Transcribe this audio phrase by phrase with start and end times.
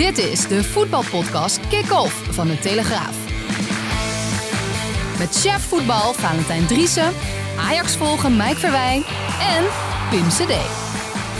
[0.00, 3.16] Dit is de voetbalpodcast Kick-Off van de Telegraaf.
[5.18, 7.12] Met chef voetbal Valentijn Driessen,
[7.58, 9.02] Ajax volgen Mike Verwijn
[9.40, 9.64] en
[10.10, 10.54] Pim CD.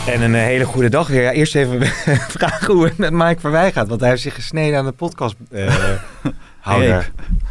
[0.06, 1.22] En een eh, hele goede dag weer.
[1.22, 1.86] Ja, eerst even
[2.38, 3.88] vragen hoe het met Mike Verwij gaat.
[3.88, 6.04] Want hij heeft zich gesneden aan de podcasthouder.
[6.62, 7.10] Reep.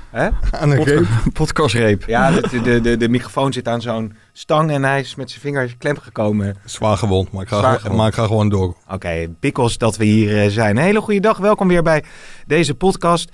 [0.10, 0.30] Hè?
[0.52, 1.08] Aan een reep.
[1.34, 2.04] Podcastreep.
[2.08, 5.42] Ja, de, de, de, de microfoon zit aan zo'n stang en hij is met zijn
[5.42, 6.58] vinger klem gekomen.
[6.66, 7.98] Zwaar gewond, maar ik ga, gewond.
[7.98, 8.76] maar ik ga gewoon door.
[8.90, 10.78] Oké, pikkels dat we hier eh, zijn.
[10.78, 11.38] Een hele goede dag.
[11.38, 12.04] Welkom weer bij
[12.48, 13.32] deze podcast.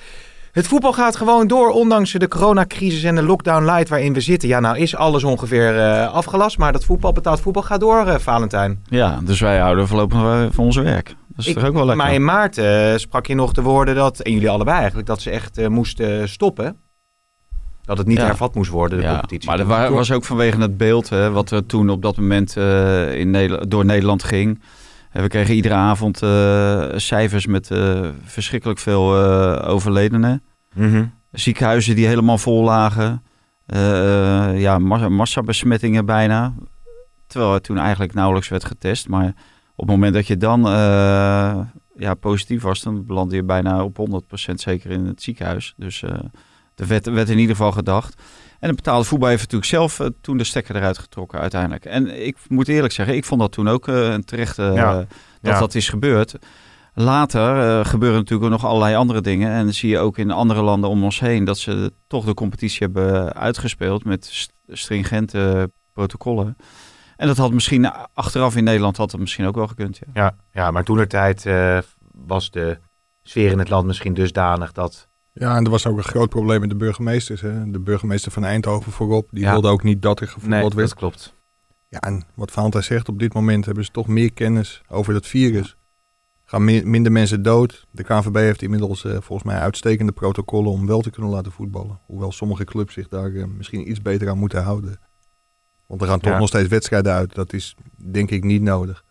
[0.52, 4.50] Het voetbal gaat gewoon door, ondanks de coronacrisis en de lockdown light waarin we zitten.
[4.50, 8.16] Ja, nou is alles ongeveer eh, afgelast, maar dat voetbal betaald voetbal gaat door, eh,
[8.20, 8.84] Valentijn.
[8.90, 10.20] Ja, dus wij houden voorlopig
[10.52, 11.16] van ons werk.
[11.36, 12.06] Dat is Ik- toch ook wel lekker.
[12.06, 15.22] Maar in maart eh, sprak je nog de woorden dat, en jullie allebei eigenlijk, dat
[15.22, 16.78] ze echt eh, moesten stoppen.
[17.84, 18.26] Dat het niet Ja.
[18.26, 19.50] hervat moest worden, de ja, competitie.
[19.50, 23.20] maar wa- was ook vanwege het beeld hè, wat er toen op dat moment eh,
[23.20, 24.62] in Nederland, door Nederland ging.
[25.12, 26.18] We kregen iedere avond
[27.02, 27.70] cijfers met
[28.26, 29.16] verschrikkelijk veel
[29.64, 30.44] overledenen.
[30.74, 31.06] Mhm.
[31.32, 33.24] Ziekenhuizen die helemaal vol lagen.
[34.56, 36.54] Ja, ma- massabesmettingen bijna.
[37.28, 39.08] Terwijl er toen eigenlijk nauwelijks werd getest.
[39.08, 39.34] Maar
[39.76, 41.60] op het moment dat je dan eh,
[41.98, 45.74] ja, positief was, dan belandde je bijna op 100% zeker in het ziekenhuis.
[45.78, 46.14] Dus eh
[46.76, 48.22] er werd, werd in ieder geval gedacht.
[48.60, 51.86] En de betaalde voetbal heeft natuurlijk zelf eh, toen de stekker eruit getrokken uiteindelijk.
[51.86, 54.94] En ik moet eerlijk zeggen, ik vond dat toen ook een terechte Ja.
[54.94, 55.08] dat
[55.42, 55.60] Ja.
[55.60, 56.36] dat is gebeurd.
[56.94, 59.52] Later gebeuren natuurlijk nog allerlei andere dingen.
[59.52, 62.34] En dan zie je ook in andere landen om ons heen dat ze toch de
[62.34, 66.56] competitie hebben uitgespeeld met st- stringente protocollen.
[67.18, 69.98] En dat had misschien achteraf in Nederland had het misschien ook wel gekund.
[69.98, 70.06] Ja.
[70.14, 71.78] Ja, ja, maar toen de tijd eh,
[72.26, 72.78] was de
[73.24, 75.08] sfeer in het land misschien dusdanig dat...
[75.34, 77.42] Ja, en er was ook een groot probleem met de burgemeesters.
[77.42, 77.72] Hè.
[77.72, 79.52] De burgemeester van Eindhoven voorop, die Ja.
[79.52, 80.90] wilde ook niet dat er gevoetbald werd.
[80.90, 81.34] dat klopt.
[81.88, 85.28] Ja, en wat Valentijn zegt, op dit moment hebben ze toch meer kennis over dat
[85.28, 85.76] virus.
[86.46, 87.86] Gaan mi- minder mensen dood.
[87.92, 92.00] De KNVB heeft inmiddels eh, volgens mij uitstekende protocollen om wel te kunnen laten voetballen.
[92.06, 95.00] Hoewel sommige clubs zich daar eh, misschien iets beter aan moeten houden.
[95.88, 96.40] Want er gaan toch Ja.
[96.40, 97.36] nog steeds wedstrijden uit.
[97.36, 99.04] Dat is denk ik niet nodig.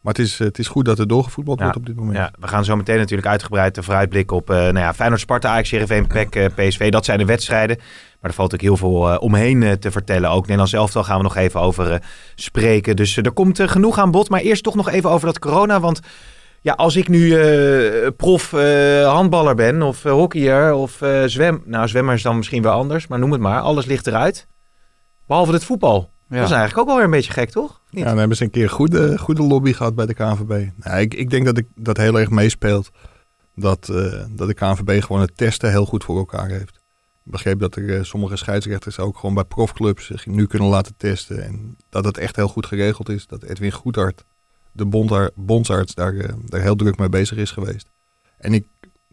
[0.00, 1.64] Maar het is, eh, het is goed dat er doorgevoetbald Ja.
[1.64, 2.16] wordt op dit moment.
[2.16, 5.48] Ja, we gaan zo meteen natuurlijk uitgebreid de vooruitblikken op eh nou ja, Feyenoord, Sparta,
[5.48, 6.90] Ajax, Heerenveen, PEC, eh, PSV.
[6.90, 7.76] Dat zijn de wedstrijden.
[8.20, 10.30] Maar er valt ook heel veel omheen te vertellen.
[10.30, 12.02] Ook Nederlands elftal gaan we nog even over
[12.34, 12.96] spreken.
[12.96, 14.28] Dus er komt genoeg aan bod.
[14.28, 15.80] Maar eerst toch nog even over dat corona.
[15.80, 16.00] Want
[16.60, 17.36] ja, als ik nu
[18.16, 18.50] prof
[19.04, 21.62] handballer ben of hockeyer of zwem...
[21.66, 23.60] Nou, zwemmer is dan misschien wel anders, maar noem het maar.
[23.60, 24.46] Alles ligt eruit.
[25.32, 26.10] Behalve het voetbal.
[26.28, 27.70] Dat is eigenlijk ook wel weer een beetje gek, toch?
[27.70, 28.02] Of niet?
[28.02, 30.70] Ja, dan hebben ze een keer een goede, goede lobby gehad bij de KNVB.
[30.76, 32.90] Nou, ik, ik denk dat ik, dat heel erg meespeelt.
[33.54, 36.76] Dat, eh, dat de KNVB gewoon het testen heel goed voor elkaar heeft.
[37.24, 40.94] Ik begreep dat er eh, sommige scheidsrechters ook gewoon bij profclubs zich nu kunnen laten
[40.96, 41.44] testen.
[41.44, 43.26] En dat het echt heel goed geregeld is.
[43.26, 44.24] Dat Edwin Goedhart,
[44.72, 47.90] de bondar, bondsarts, daar, eh, daar heel druk mee bezig is geweest.
[48.38, 48.66] En ik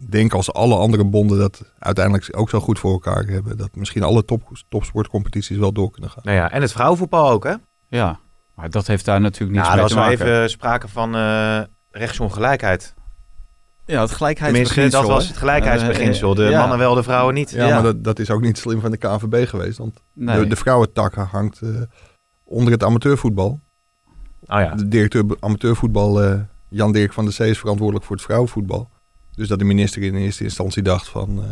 [0.09, 3.57] denk als alle andere bonden dat uiteindelijk ook zo goed voor elkaar hebben.
[3.57, 6.23] Dat misschien alle top, topsportcompetities wel door kunnen gaan.
[6.25, 7.53] Nou ja, en het vrouwenvoetbal ook, hè?
[7.87, 8.19] ja,
[8.55, 10.11] maar dat heeft daar natuurlijk niets er mee te maken.
[10.27, 11.61] even sprake van eh
[11.91, 12.93] rechtsongelijkheid.
[13.85, 15.01] Ja, het gelijkheidsbeginsel.
[15.01, 16.35] dat was het gelijkheidsbeginsel.
[16.35, 16.59] De Eh, ja.
[16.59, 17.51] mannen wel, de vrouwen niet.
[17.51, 17.73] Ja, Ja.
[17.73, 19.77] maar dat, dat is ook niet slim van de KNVB geweest.
[19.77, 20.39] Want Nee.
[20.39, 21.69] de, de vrouwentak hangt eh,
[22.43, 23.59] onder het amateurvoetbal.
[24.45, 24.75] Oh ja.
[24.75, 26.39] De directeur amateurvoetbal, eh,
[26.69, 28.89] Jan Dirk van der Zee, is verantwoordelijk voor het vrouwenvoetbal.
[29.39, 31.49] Dus dat de minister in eerste instantie dacht van eh,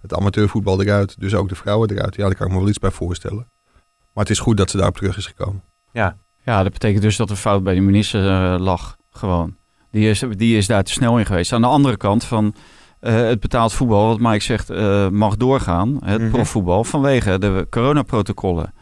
[0.00, 2.14] het amateurvoetbal eruit, dus ook de vrouwen eruit.
[2.16, 3.48] Ja, daar kan ik me wel iets bij voorstellen.
[4.12, 5.62] Maar het is goed dat ze daarop terug is gekomen.
[5.92, 6.16] ja.
[6.44, 8.96] Ja, dat betekent dus dat er fout bij de minister eh, lag.
[9.10, 9.56] Gewoon.
[9.90, 11.52] Die is, die is daar te snel in geweest.
[11.52, 12.54] Aan de andere kant van
[13.00, 15.98] eh, het betaald voetbal, wat Mike zegt, eh, mag doorgaan.
[16.04, 16.30] Het Mhm.
[16.30, 18.74] profvoetbal vanwege de coronaprotocollen.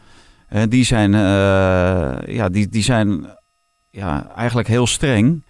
[0.69, 3.25] Die zijn, eh, ja, die, die zijn
[3.89, 5.45] ja, eigenlijk heel streng.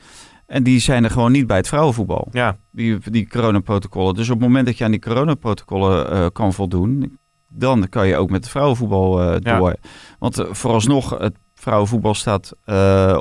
[0.54, 2.28] En die zijn er gewoon niet bij het vrouwenvoetbal.
[2.32, 2.58] Ja.
[2.72, 4.14] Die, die coronaprotocollen.
[4.16, 7.18] Dus op het moment dat je aan die coronaprotocollen eh, kan voldoen,
[7.48, 9.58] dan kan je ook met het vrouwenvoetbal eh, Ja.
[9.58, 9.76] door.
[10.20, 12.54] Want eh, vooralsnog, het vrouwenvoetbal staat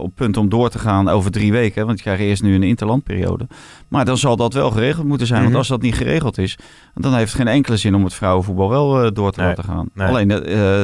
[0.00, 1.86] op punt om door te gaan over drie weken.
[1.86, 3.46] Want je krijgt eerst nu een interlandperiode.
[3.88, 5.38] Maar dan zal dat wel geregeld moeten zijn.
[5.42, 5.48] Mhm.
[5.48, 6.58] Want als dat niet geregeld is,
[6.94, 9.88] dan heeft het geen enkele zin om het vrouwenvoetbal wel door te Nee, laten gaan.
[9.94, 10.08] nee.
[10.08, 10.28] Alleen,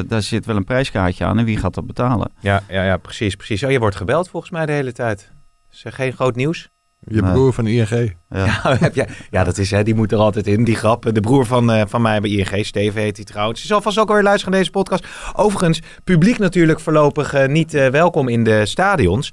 [0.07, 1.37] daar zit wel een prijskaartje aan.
[1.39, 2.31] En wie gaat dat betalen?
[2.39, 3.63] Ja, ja, ja, precies, precies.
[3.63, 5.31] Oh, je wordt gebeld volgens mij de hele tijd.
[5.71, 6.69] Is er geen groot nieuws?
[6.99, 7.31] Je Nee.
[7.31, 8.15] broer van de ING.
[8.29, 8.45] Ja.
[8.45, 11.13] Ja, heb jij, ja, dat is, hè, die moet er altijd in, die grap.
[11.13, 13.61] De broer van, eh, van mij bij ING, Steven heet hij trouwens.
[13.61, 15.05] Je zal vast ook weer luisteren naar deze podcast.
[15.35, 19.31] Overigens, publiek natuurlijk voorlopig eh, niet eh, welkom in de stadions.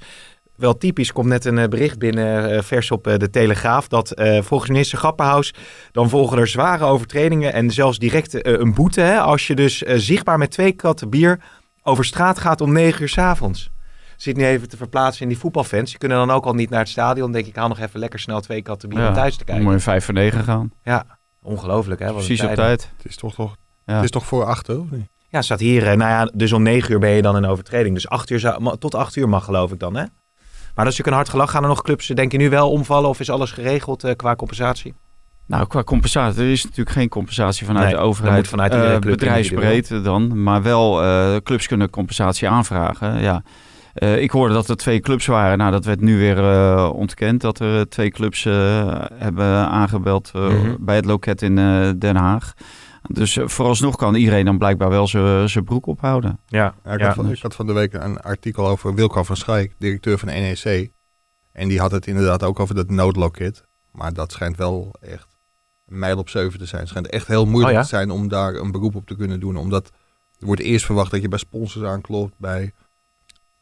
[0.57, 4.41] Wel typisch, komt net een bericht binnen, eh, vers op eh, de Telegraaf, dat eh,
[4.41, 5.53] volgens minister Grappenhaus
[5.91, 9.01] dan volgen er zware overtredingen en zelfs direct een boete.
[9.01, 11.39] Hè, als je dus zichtbaar met twee katten bier
[11.83, 13.69] over straat gaat om negen uur 's avonds.
[14.17, 15.89] Zit nu even te verplaatsen in die voetbalfans.
[15.89, 17.31] Die kunnen dan ook al niet naar het stadion.
[17.31, 19.63] denk ik, haal nog even lekker snel twee katten bier om thuis te kijken.
[19.63, 20.71] moet je vijf voor negen gaan.
[20.83, 21.05] Ja,
[21.41, 22.11] ongelooflijk hè.
[22.13, 22.89] Precies op tijd.
[22.97, 23.55] Het is toch, toch,
[23.85, 23.93] Ja.
[23.95, 25.07] het is toch voor achter, of niet?
[25.29, 25.87] Ja, staat hier.
[25.87, 27.93] eh, Nou ja, dus om negen uur ben je dan in overtreding.
[27.95, 30.01] Dus acht uur zou, tot acht uur mag geloof ik dan hè.
[30.01, 31.51] Maar dat is natuurlijk een hard gelach.
[31.51, 33.09] Gaan er nog clubs, eh, denk je nu wel omvallen?
[33.09, 34.93] Of is alles geregeld eh, qua compensatie?
[35.45, 36.41] Nou, qua compensatie.
[36.41, 38.35] Er is natuurlijk geen compensatie vanuit Nee, de dat overheid.
[38.35, 40.43] moet vanuit club bedrijfsbreed dan.
[40.43, 43.21] Maar wel, eh, clubs kunnen compensatie aanvragen.
[43.21, 43.43] Ja.
[43.97, 45.57] Eh, ik hoorde dat er twee clubs waren.
[45.57, 47.41] Nou, dat werd nu weer eh, ontkend.
[47.41, 50.75] Dat er eh, twee clubs eh, hebben aangebeld eh, Mhm.
[50.79, 52.53] bij het loket in eh, Den Haag.
[53.01, 56.39] Dus vooralsnog kan iedereen dan blijkbaar wel zijn zijn broek ophouden.
[56.47, 57.05] Ja, Ja, ik, ja.
[57.05, 60.27] had van, ik had van de week een artikel over Wilco van Schaik, directeur van
[60.27, 60.91] NEC.
[61.51, 63.63] En die had het inderdaad ook over dat noodloket.
[63.91, 65.27] Maar dat schijnt wel echt
[65.87, 66.81] een mijl op zeven te zijn.
[66.81, 67.81] Het schijnt echt heel moeilijk Oh ja?
[67.81, 69.55] te zijn om daar een beroep op te kunnen doen.
[69.57, 69.91] Omdat
[70.39, 72.73] er wordt eerst verwacht dat je bij sponsors aanklopt, bij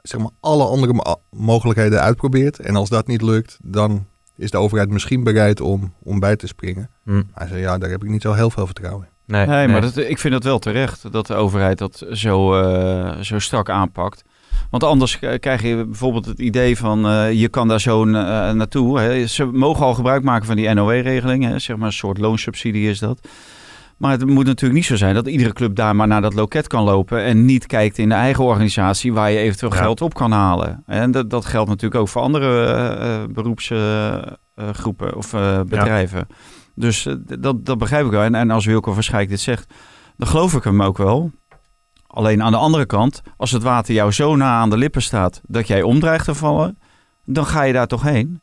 [0.07, 2.59] zeg maar alle andere mo- mogelijkheden uitprobeert.
[2.59, 4.05] En als dat niet lukt, dan
[4.37, 6.89] is de overheid misschien bereid om, om bij te springen.
[7.03, 7.21] Hm.
[7.33, 9.13] Hij zei, ja, daar heb ik niet zo heel veel vertrouwen in.
[9.27, 13.19] Nee, Nee, maar dat, ik vind het wel terecht dat de overheid dat zo, eh,
[13.19, 14.23] zo strak aanpakt.
[14.69, 18.11] Want anders krijg je bijvoorbeeld het idee van eh, je kan daar zo eh,
[18.51, 18.99] naartoe.
[18.99, 19.27] Hè.
[19.27, 21.61] Ze mogen al gebruik maken van die NOW-regeling.
[21.61, 23.27] Zeg maar een soort loonsubsidie is dat.
[23.97, 26.67] Maar het moet natuurlijk niet zo zijn dat iedere club daar maar naar dat loket
[26.67, 27.23] kan lopen.
[27.23, 29.77] En niet kijkt in de eigen organisatie waar je eventueel Ja.
[29.77, 30.83] geld op kan halen.
[30.85, 36.27] En dat, dat geldt natuurlijk ook voor andere beroepsgroepen of eh, bedrijven.
[36.75, 38.21] Dus eh, dat, dat begrijp ik wel.
[38.21, 39.73] En, en als Wilco Verschijk dit zegt,
[40.17, 41.31] dan geloof ik hem ook wel.
[42.07, 45.41] Alleen aan de andere kant, als het water jou zo na aan de lippen staat
[45.47, 46.77] dat jij omdreigt te vallen,
[47.23, 48.41] dan ga je daar toch heen.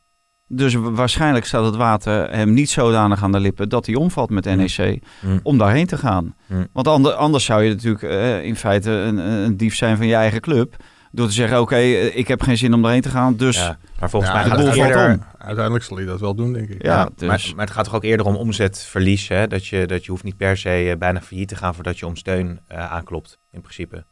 [0.55, 4.31] Dus wa- waarschijnlijk staat het water hem niet zodanig aan de lippen dat hij omvalt
[4.31, 5.03] met NEC
[5.43, 6.35] om daarheen te gaan.
[6.73, 10.15] Want ander- anders zou je natuurlijk eh, in feite een, een dief zijn van je
[10.15, 10.77] eigen club.
[11.15, 13.79] Door te zeggen, oké, eh, ik heb geen zin om daarheen te gaan, dus Ja,
[14.01, 15.11] maar volgens Ja, mij gaat het eerder...
[15.13, 15.23] om.
[15.39, 16.83] Uiteindelijk zal hij dat wel doen, denk ik.
[16.83, 19.29] Ja, Ja, dus- maar, maar het gaat toch ook eerder om omzetverlies.
[19.29, 19.47] Hè?
[19.47, 22.07] Dat, je, dat je hoeft niet per se eh, bijna failliet te gaan voordat je
[22.07, 24.05] om steun aanklopt, in principe.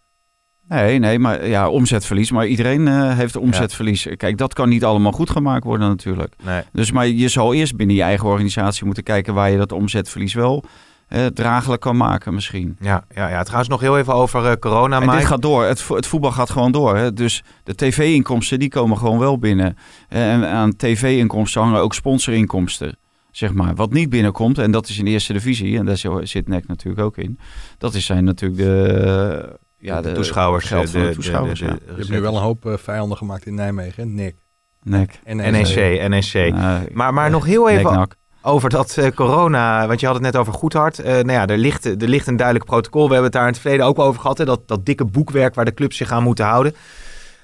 [0.71, 2.31] Nee, nee, maar ja, omzetverlies.
[2.31, 4.07] Maar iedereen eh, heeft omzetverlies.
[4.17, 6.35] Kijk, dat kan niet allemaal goed gemaakt worden natuurlijk.
[6.45, 6.63] Nee.
[6.73, 10.35] Dus maar je zal eerst binnen je eigen organisatie moeten kijken waar je dat omzetverlies
[10.35, 10.65] wel
[11.09, 12.77] eh, draaglijk kan maken misschien.
[12.81, 15.17] Ja, ja, ja, trouwens nog heel even over eh, corona, en Mike.
[15.17, 15.65] dit gaat door.
[15.65, 16.97] Het, vo- het voetbal gaat gewoon door.
[16.97, 17.13] Hè?
[17.13, 19.77] Dus de tv-inkomsten die komen gewoon wel binnen.
[20.09, 22.97] En aan tv-inkomsten hangen ook sponsorinkomsten.
[23.31, 23.75] Zeg maar.
[23.75, 27.05] Wat niet binnenkomt, en dat is in de eerste divisie, en daar zit NEC natuurlijk
[27.05, 27.39] ook in.
[27.79, 30.65] Dat is zijn natuurlijk de, ja, de, toeschouwers.
[30.65, 31.61] geld eh, van de, toeschouwers.
[31.61, 31.73] de- ja.
[31.73, 34.09] de- Je hebt nu wel een hoop eh, vijanden gemaakt in Nijmegen, hè?
[34.09, 34.37] Nick.
[34.83, 35.21] NEC.
[35.25, 36.35] En NEC.
[36.35, 38.09] Eh, Maar, maar nog heel even
[38.43, 40.99] over dat eh, corona, want je had het net over Goedhart.
[40.99, 43.03] Eh nou ja, er ligt, er ligt een duidelijk protocol.
[43.07, 44.39] We hebben het daar in het verleden ook over gehad.
[44.39, 46.75] Hè, dat, dat dikke boekwerk waar de clubs zich aan moeten houden.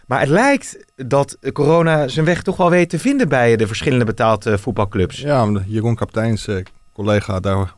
[0.07, 4.05] Maar het lijkt dat corona zijn weg toch wel weet te vinden bij de verschillende
[4.05, 5.21] betaald eh, voetbalclubs.
[5.21, 6.57] Ja, Jeroen Kapteins, eh,
[6.93, 7.75] collega, daar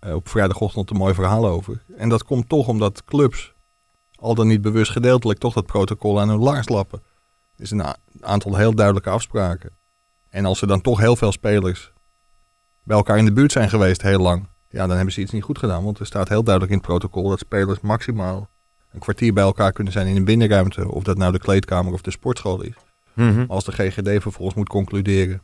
[0.00, 1.82] eh, op vrijdagochtend een mooi verhaal over.
[1.96, 3.53] En dat komt toch omdat clubs,
[4.24, 7.02] al dan niet bewust gedeeltelijk, toch dat protocol aan hun laars lappen.
[7.56, 7.82] Er is een
[8.20, 9.70] aantal heel duidelijke afspraken.
[10.28, 11.92] En als er dan toch heel veel spelers
[12.82, 15.42] bij elkaar in de buurt zijn geweest heel lang, ja, dan hebben ze iets niet
[15.42, 15.84] goed gedaan.
[15.84, 18.48] Want er staat heel duidelijk in het protocol dat spelers maximaal
[18.92, 20.90] een kwartier bij elkaar kunnen zijn in een binnenruimte.
[20.90, 22.74] Of dat nou de kleedkamer of de sportschool is.
[23.12, 23.44] Mhm.
[23.48, 25.42] Als de GGD vervolgens moet concluderen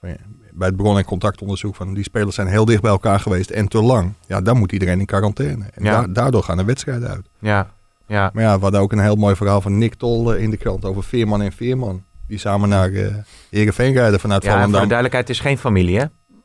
[0.00, 0.16] ja,
[0.52, 3.68] bij het bron- en contactonderzoek van die spelers zijn heel dicht bij elkaar geweest en
[3.68, 5.64] te lang, ja, dan moet iedereen in quarantaine.
[5.74, 6.00] En Ja.
[6.00, 7.26] da- daardoor gaan de wedstrijden uit.
[7.38, 7.70] Ja,
[8.12, 8.30] ja.
[8.34, 10.84] Maar ja, we hadden ook een heel mooi verhaal van Nick Tol in de krant
[10.84, 12.04] over Veerman en Veerman.
[12.26, 13.14] Die samen naar eh
[13.50, 14.88] Heerenveen rijden vanuit ja en voor de Volendam.
[14.88, 16.04] duidelijkheid, het is geen familie, hè?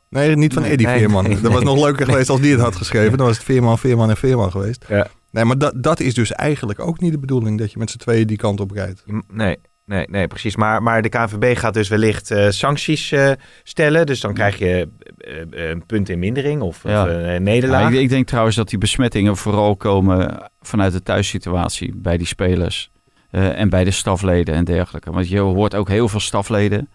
[0.10, 1.24] Nee, niet van Nee, Eddie nee, Veerman.
[1.24, 3.18] nee, dat was nog leuker geweest als die het had geschreven.
[3.18, 4.86] Dan was het Veerman, Veerman en Veerman geweest.
[4.88, 5.08] Ja.
[5.32, 7.98] Nee, maar dat, dat is dus eigenlijk ook niet de bedoeling dat je met z'n
[7.98, 9.04] tweeën die kant op rijdt.
[9.28, 10.56] Nee, nee, nee, precies.
[10.56, 13.32] Maar, maar de KNVB gaat dus wellicht eh, sancties eh,
[13.63, 14.06] stellen.
[14.06, 17.03] Dus dan krijg je eh, een punt in mindering of, Ja.
[17.03, 17.82] of een nederlaag.
[17.82, 22.27] Ja, ik, ik denk trouwens dat die besmettingen vooral komen vanuit de thuissituatie bij die
[22.27, 22.89] spelers.
[23.32, 25.12] eh, en bij de stafleden en dergelijke.
[25.12, 26.89] Want je hoort ook heel veel stafleden.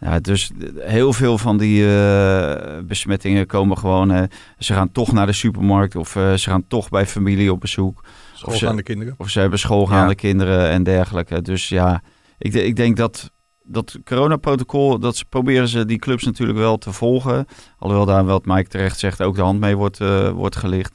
[0.00, 4.10] Ja, dus heel veel van die eh, besmettingen komen gewoon...
[4.12, 4.22] eh,
[4.58, 8.04] ze gaan toch naar de supermarkt of eh, ze gaan toch bij familie op bezoek.
[8.34, 9.14] Schoolgaande kinderen.
[9.18, 10.14] Of ze hebben schoolgaande Ja.
[10.14, 11.42] kinderen en dergelijke.
[11.42, 12.02] Dus ja,
[12.40, 13.30] ik, ik denk dat
[13.62, 17.46] dat coronaprotocol, dat ze, proberen ze die clubs natuurlijk wel te volgen.
[17.78, 20.94] Alhoewel daar, wat Mike terecht zegt, ook de hand mee wordt, eh, wordt gelicht.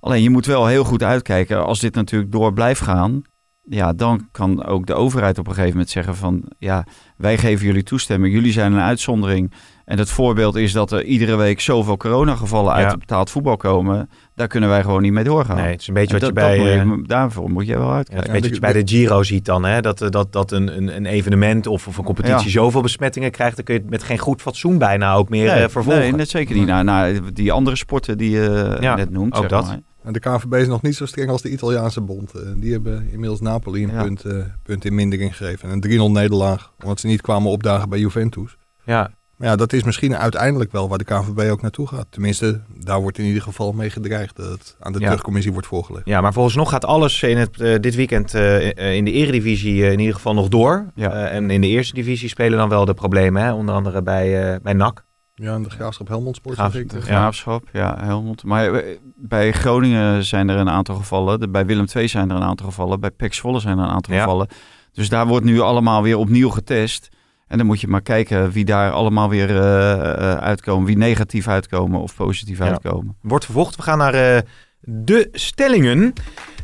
[0.00, 1.64] Alleen je moet wel heel goed uitkijken.
[1.64, 3.22] Als dit natuurlijk door blijft gaan,
[3.62, 6.44] ja, dan kan ook de overheid op een gegeven moment zeggen van...
[6.58, 6.86] ja,
[7.16, 9.52] wij geven jullie toestemming, jullie zijn een uitzondering.
[9.84, 12.90] En het voorbeeld is dat er iedere week zoveel coronagevallen uit Ja.
[12.90, 14.10] het betaald voetbal komen.
[14.34, 15.56] Daar kunnen wij gewoon niet mee doorgaan.
[15.56, 16.58] Nee, het is een beetje wat je bij...
[16.58, 18.22] moet eh, je- daarvoor moet je wel Ja, uitkijken.
[18.24, 19.80] is een beetje wat je bij de Giro ziet dan, hè?
[19.80, 22.50] Dat, eh, dat, dat een, een, een evenement of, of een competitie Ja.
[22.52, 25.68] zoveel besmettingen krijgt, dan kun je het met geen goed fatsoen bijna ook meer eh,
[25.68, 26.00] vervolgen.
[26.02, 26.66] Nee, net zeker niet.
[26.66, 29.66] Nou, nou, die andere sporten die je Ja, net noemt, ook zeg dat.
[29.66, 29.80] maar.
[30.04, 32.34] En de KVB is nog niet zo streng als de Italiaanse bond.
[32.34, 33.96] Eh, die hebben inmiddels Napoli een Ja.
[33.96, 35.68] eh, punt, eh, punt in mindering gegeven.
[35.68, 38.56] En een 3-0 nederlaag, omdat ze niet kwamen opdagen bij Juventus.
[38.84, 39.10] Ja,
[39.42, 42.06] Maar ja, dat is misschien uiteindelijk wel waar de KVB ook naartoe gaat.
[42.10, 45.06] Tenminste, daar wordt in ieder geval mee gedreigd dat het aan de Ja.
[45.06, 46.06] terugcommissie wordt voorgelegd.
[46.06, 49.12] ja, maar volgens nog gaat alles in het, eh, dit weekend eh, eh, in de
[49.12, 50.90] eredivisie in ieder geval nog door.
[50.94, 51.10] Ja.
[51.10, 53.52] Eh, en in de eerste divisie spelen dan wel de problemen, hè?
[53.52, 55.04] onder andere bij, eh, bij NAC.
[55.34, 56.54] Ja, en de Graafschap Helmond Sport.
[56.54, 56.72] Graaf-.
[56.72, 57.00] De Ja.
[57.00, 58.44] graafschap, ja, Helmond.
[58.44, 58.82] Maar
[59.16, 61.40] bij Groningen zijn er een aantal gevallen.
[61.40, 63.00] De- Bij Willem II zijn er een aantal gevallen.
[63.00, 64.20] Bij PEC Zwolle zijn er een aantal Ja.
[64.20, 64.48] gevallen.
[64.92, 67.08] Dus daar wordt nu allemaal weer opnieuw getest.
[67.52, 70.86] En dan moet je maar kijken wie daar allemaal weer eh, eh, uitkomen.
[70.86, 72.64] Wie negatief uitkomen of positief Ja.
[72.64, 73.16] uitkomen.
[73.22, 73.76] Wordt vervolgd.
[73.76, 74.38] We gaan naar eh,
[74.80, 76.12] de stellingen.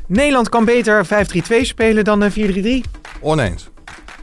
[0.07, 1.09] Nederland kan beter 5-3-2
[1.61, 2.31] spelen dan eh,
[2.85, 2.85] 4-3-3.
[3.21, 3.69] Oneens.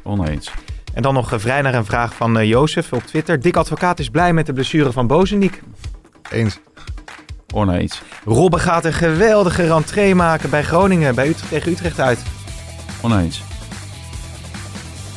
[0.03, 0.51] Oneens.
[0.93, 3.39] En dan nog vrij naar een vraag van eh, Jozef op Twitter.
[3.41, 5.61] Dick Advocaat is blij met de blessure van Bozeniek.
[6.31, 6.59] Eens.
[7.53, 8.01] Oneens.
[8.23, 12.19] Robben gaat een geweldige rentree maken bij Groningen, bij Utrecht tegen Utrecht uit.
[13.01, 13.41] Oneens.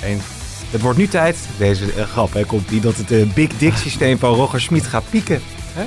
[0.03, 0.38] Eens.
[0.71, 3.75] Het wordt nu tijd, deze eh, grap hè, komt die, dat het eh, Big Dick
[3.77, 5.41] systeem van Roger Smit gaat pieken.
[5.73, 5.85] Hè?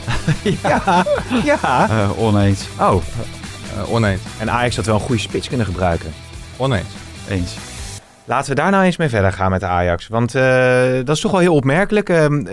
[0.64, 1.06] ja,
[1.44, 1.90] ja.
[1.90, 2.68] Eh, oneens.
[2.80, 3.04] Oh,
[3.88, 4.22] oneens.
[4.40, 6.14] en Ajax had wel een goede spits kunnen gebruiken.
[6.58, 6.88] Oneens.
[7.30, 7.56] Eens.
[8.26, 10.08] Laten we daar nou eens mee verder gaan met Ajax.
[10.08, 10.32] Want
[11.06, 12.10] dat is toch wel heel opmerkelijk.
[12.10, 12.46] Ehm,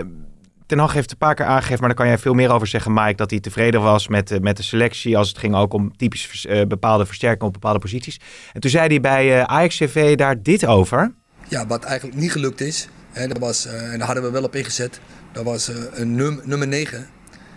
[0.67, 2.93] Ten Hag heeft een paar keer aangegeven, maar daar kan jij veel meer over zeggen,
[2.93, 6.47] Mike, dat hij tevreden was met, met de selectie als het ging ook om typisch
[6.69, 8.21] bepaalde versterkingen op bepaalde posities.
[8.53, 11.13] En toen zei hij bij Ajax TV daar dit over.
[11.49, 14.43] Ja, wat eigenlijk niet gelukt is, hè, dat was, eh, en daar hadden we wel
[14.45, 15.01] op ingezet,
[15.33, 17.07] dat was eh, een num- nummer 9.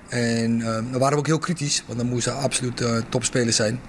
[0.10, 3.54] En eh, daar waren we ook heel kritisch, want dan moest hij absoluut eh topspeler
[3.54, 3.80] zijn.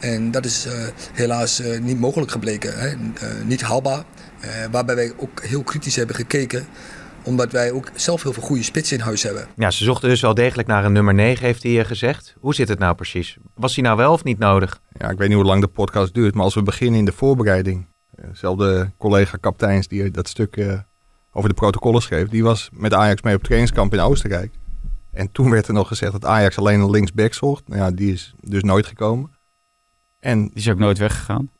[0.00, 0.72] En dat is eh,
[1.12, 2.88] helaas eh, niet mogelijk gebleken, hè.
[2.88, 2.96] Eh,
[3.44, 4.04] niet haalbaar.
[4.40, 6.66] Eh, waarbij wij ook heel kritisch hebben gekeken,
[7.22, 9.46] omdat wij ook zelf heel veel goede spitsen in huis hebben.
[9.56, 12.34] Ja, ze zochten dus wel degelijk naar een nummer 9, heeft hij gezegd.
[12.40, 13.36] Hoe zit het nou precies?
[13.54, 14.80] Was hij nou wel of niet nodig?
[14.98, 17.12] Ja, ik weet niet hoe lang de podcast duurt, maar als we beginnen in de
[17.12, 17.86] voorbereiding.
[18.32, 20.78] Zelfde collega kapteins die dat stuk eh,
[21.32, 24.52] over de protocollen schreef, die was met Ajax mee op trainingskamp in Oostenrijk.
[25.12, 27.68] En toen werd er nog gezegd dat Ajax alleen een linksback zocht.
[27.68, 29.30] Nou ja, die is dus nooit gekomen.
[30.18, 31.50] En Die is ook nooit weggegaan.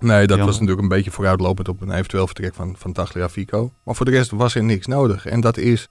[0.00, 0.46] nee, dat Jammer.
[0.46, 3.72] was natuurlijk een beetje vooruitlopend op een eventueel vertrek van, van Tagliafico.
[3.82, 5.26] Maar voor de rest was er niks nodig.
[5.26, 5.88] En dat is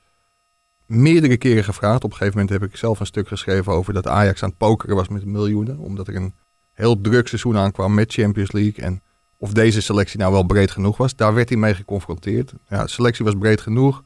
[0.86, 2.04] meerdere keren gevraagd.
[2.04, 4.58] Op een gegeven moment heb ik zelf een stuk geschreven over dat Ajax aan het
[4.58, 5.78] pokeren was met miljoenen.
[5.78, 6.34] Omdat er een
[6.74, 8.84] heel druk seizoen aankwam met Champions League.
[8.84, 9.02] En
[9.40, 12.54] of deze selectie nou wel breed genoeg was, daar werd hij mee geconfronteerd.
[12.68, 14.04] Ja, de selectie was breed genoeg.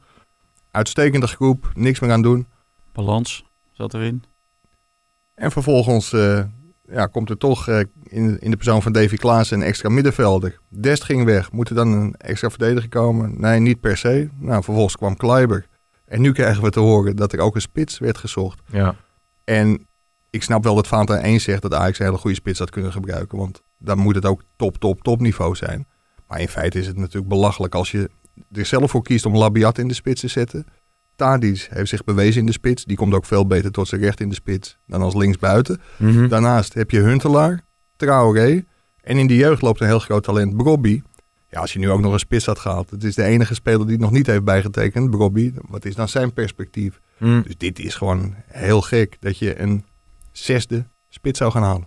[0.70, 2.46] Uitstekende groep, niks meer aan doen.
[2.92, 4.24] Balans zat erin.
[5.34, 6.44] En vervolgens eh,
[6.88, 10.58] ja, komt er toch eh, in, in de persoon van Davy Klaassen een extra middenvelder.
[10.68, 11.52] Dest ging weg.
[11.52, 13.40] Moet er dan een extra verdediger komen?
[13.40, 14.28] Nee, niet per se.
[14.38, 15.66] Nou, vervolgens kwam Kleiber.
[16.04, 18.60] En nu krijgen we te horen dat er ook een spits werd gezocht.
[18.66, 18.94] Ja.
[19.44, 19.86] En
[20.34, 22.92] ik snap wel dat Fanta 1 zegt dat Ajax een hele goede spits had kunnen
[22.92, 23.38] gebruiken.
[23.38, 25.86] Want dan moet het ook top, top, top niveau zijn.
[26.28, 28.10] Maar in feite is het natuurlijk belachelijk als je
[28.52, 30.66] er zelf voor kiest om Labiat in de spits te zetten.
[31.16, 32.84] Tadic heeft zich bewezen in de spits.
[32.84, 35.80] Die komt ook veel beter tot zijn recht in de spits dan als linksbuiten.
[35.96, 36.28] Mhm.
[36.28, 37.60] Daarnaast heb je Huntelaar,
[37.96, 38.64] Traoré.
[39.00, 41.02] En in de jeugd loopt een heel groot talent, Brobby.
[41.50, 42.90] Ja, als je nu ook nog een spits had gehaald.
[42.90, 45.52] Het is de enige speler die het nog niet heeft bijgetekend, Brobby.
[45.68, 47.00] Wat is dan zijn perspectief?
[47.18, 47.42] Mhm.
[47.42, 49.84] Dus dit is gewoon heel gek dat je een
[50.38, 51.86] zesde spits zou gaan halen.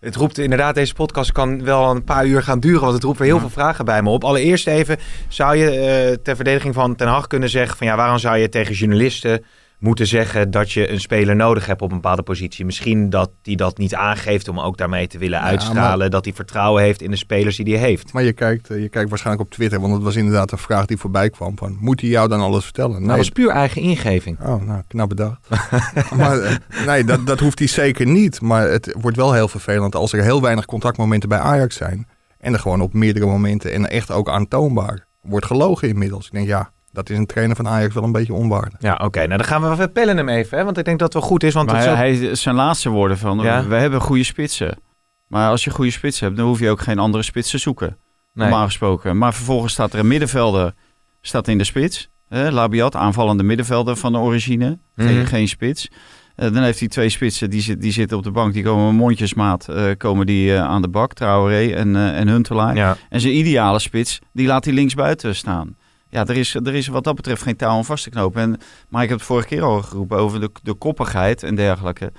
[0.00, 3.18] Het roept inderdaad, deze podcast kan wel een paar uur gaan duren, want het roept
[3.18, 4.24] weer heel veel vragen bij me op.
[4.24, 8.18] Allereerst even, zou je eh, ter verdediging van Ten Hag kunnen zeggen van ja, waarom
[8.18, 9.44] zou je tegen journalisten
[9.78, 12.64] moeten zeggen dat je een speler nodig hebt op een bepaalde positie?
[12.64, 16.34] Misschien dat hij dat niet aangeeft om ook daarmee te willen Ja, uitstralen, dat hij
[16.34, 18.12] vertrouwen heeft in de spelers die hij heeft.
[18.12, 20.86] Maar je kijkt, eh, je kijkt waarschijnlijk op Twitter, want het was inderdaad een vraag
[20.86, 21.58] die voorbij kwam.
[21.58, 22.94] Van, moet hij jou dan alles vertellen?
[22.94, 24.40] Nou, dat was puur eigen ingeving.
[24.40, 25.48] Oh, nou, knap bedacht.
[26.16, 26.56] maar eh,
[26.86, 28.40] nee, dat, dat hoeft hij zeker niet.
[28.40, 32.06] Maar het wordt wel heel vervelend als er heel weinig contactmomenten bij Ajax zijn.
[32.38, 36.26] En er gewoon op meerdere momenten en echt ook aantoonbaar wordt gelogen inmiddels.
[36.26, 38.80] Ik denk, ja, dat is een trainer van Ajax wel een beetje onwaardig.
[38.80, 39.18] Ja, oké.
[39.18, 41.30] Nou, dan gaan we even pellen hem even, hè, want ik denk dat het wel
[41.30, 41.54] goed is.
[41.54, 43.66] Want maar het is hij, ook- hij- zijn laatste woorden van, Ja.
[43.66, 44.78] we hebben goede spitsen.
[45.26, 47.86] Maar als je goede spitsen hebt, dan hoef je ook geen andere spits te zoeken.
[48.32, 48.48] Nee.
[48.48, 49.18] Normaal gesproken.
[49.18, 50.74] Maar vervolgens staat er een middenvelder
[51.20, 52.08] staat in de spits.
[52.28, 54.78] Eh, Labiat, aanvallende middenvelder van de origine.
[54.96, 55.26] Geen, Mhm.
[55.26, 55.88] geen spits.
[56.36, 58.52] Eh, dan heeft hij twee spitsen, die, zit, die zitten op de bank.
[58.52, 61.12] Die komen mondjesmaat eh, komen die, eh, aan de bak.
[61.12, 62.76] Traoré en, eh en Huntelaar.
[62.76, 62.96] Ja.
[63.08, 65.76] En zijn ideale spits, die laat hij linksbuiten staan.
[66.16, 68.42] Ja, er is, er is wat dat betreft geen touw om vast te knopen.
[68.42, 68.58] En,
[68.88, 72.12] maar ik heb het vorige keer al geroepen over de, de koppigheid en dergelijke.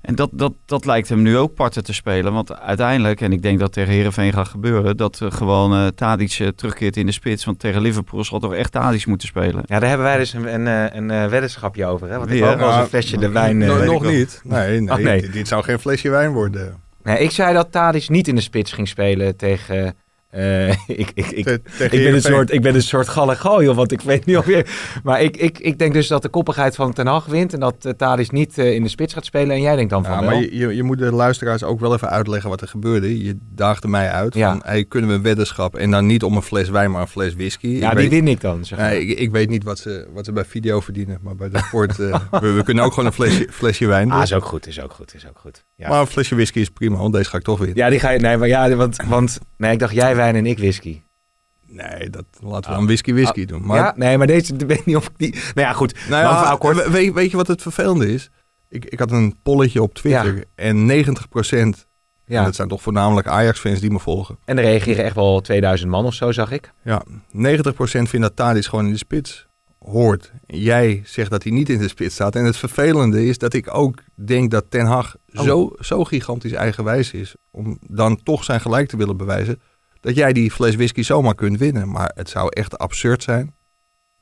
[0.00, 2.32] En dat, dat, dat lijkt hem nu ook parten te spelen.
[2.32, 4.96] Want uiteindelijk, en ik denk dat tegen Herenveen gaat gebeuren...
[4.96, 7.44] dat eh, gewoon eh Tadic eh, terugkeert in de spits.
[7.44, 9.62] Want tegen Liverpool zal toch echt Tadic moeten spelen.
[9.66, 12.08] Ja, daar hebben wij dus een, een, eh, een, weddenschapje over.
[12.10, 12.18] Hè?
[12.18, 13.62] Want ik heb ook wel eens Ja, een flesje de wijn.
[13.62, 14.40] eh, No- nog niet.
[14.44, 15.20] Nee, nee, Oh, nee.
[15.20, 16.82] Dit, dit zou geen flesje wijn worden.
[17.02, 19.96] Nee, ik zei dat Tadic niet in de spits ging spelen tegen...
[20.30, 23.06] eh, ik, ik, ik, Te- ik, ben een soort, ik ben een soort
[23.42, 24.64] joh, want ik weet niet of je...
[25.02, 27.94] Maar ik, ik, ik denk dus dat de koppigheid van Ten Hag wint en dat
[28.02, 29.50] uh, niet eh, in de spits gaat spelen.
[29.50, 30.28] En jij denkt dan van Ja, wel.
[30.30, 33.24] maar je, je, je moet de luisteraars ook wel even uitleggen wat er gebeurde.
[33.24, 34.50] Je daagde mij uit Ja.
[34.50, 37.06] van, hey, kunnen we een weddenschap en dan niet om een fles wijn, maar een
[37.08, 37.66] fles whisky.
[37.68, 38.88] ja, ik die weet, win ik dan, zeg maar.
[38.90, 41.58] nee, ik, ik weet niet wat ze, wat ze bij video verdienen, maar bij de
[41.58, 44.22] sport, we, we kunnen ook gewoon een flesje, flesje wijn Ah, doen.
[44.22, 45.64] is ook goed, is ook goed, is ook goed.
[45.74, 47.76] Ja, Maar een flesje whisky is prima, want deze ga ik toch winnen.
[47.76, 48.18] ja die ga je...
[48.18, 49.38] Nee, maar ja, want, want...
[49.56, 51.00] Nee, ik dacht jij wijn en ik whisky.
[51.66, 52.74] Nee, dat, laten we Ah.
[52.76, 53.66] dan whisky whisky doen.
[53.66, 53.92] Maar, ja?
[53.96, 54.56] Nee, maar deze...
[54.66, 55.30] Weet niet of ik die...
[55.32, 55.94] Nou ja, goed.
[56.08, 56.76] nou ja, kort.
[56.84, 58.30] we- weet, weet je wat het vervelende is?
[58.68, 60.42] Ik, ik had een polletje op Twitter Ja.
[60.54, 61.86] en 90%,
[62.24, 62.38] Ja.
[62.38, 64.38] en dat zijn toch voornamelijk Ajax-fans die me volgen.
[64.44, 66.72] En er reageren echt wel 2000 man of zo, zag ik.
[66.82, 69.46] Ja, 90% vindt dat Tadic gewoon in de spits
[69.78, 70.32] hoort.
[70.46, 72.36] Jij zegt dat hij niet in de spits staat.
[72.36, 75.44] En het vervelende is dat ik ook denk dat Ten Hag Oh.
[75.44, 77.34] zo, zo gigantisch eigenwijs is...
[77.50, 79.60] om dan toch zijn gelijk te willen bewijzen...
[80.00, 81.90] dat jij die fles whisky zomaar kunt winnen.
[81.90, 83.56] Maar het zou echt absurd zijn.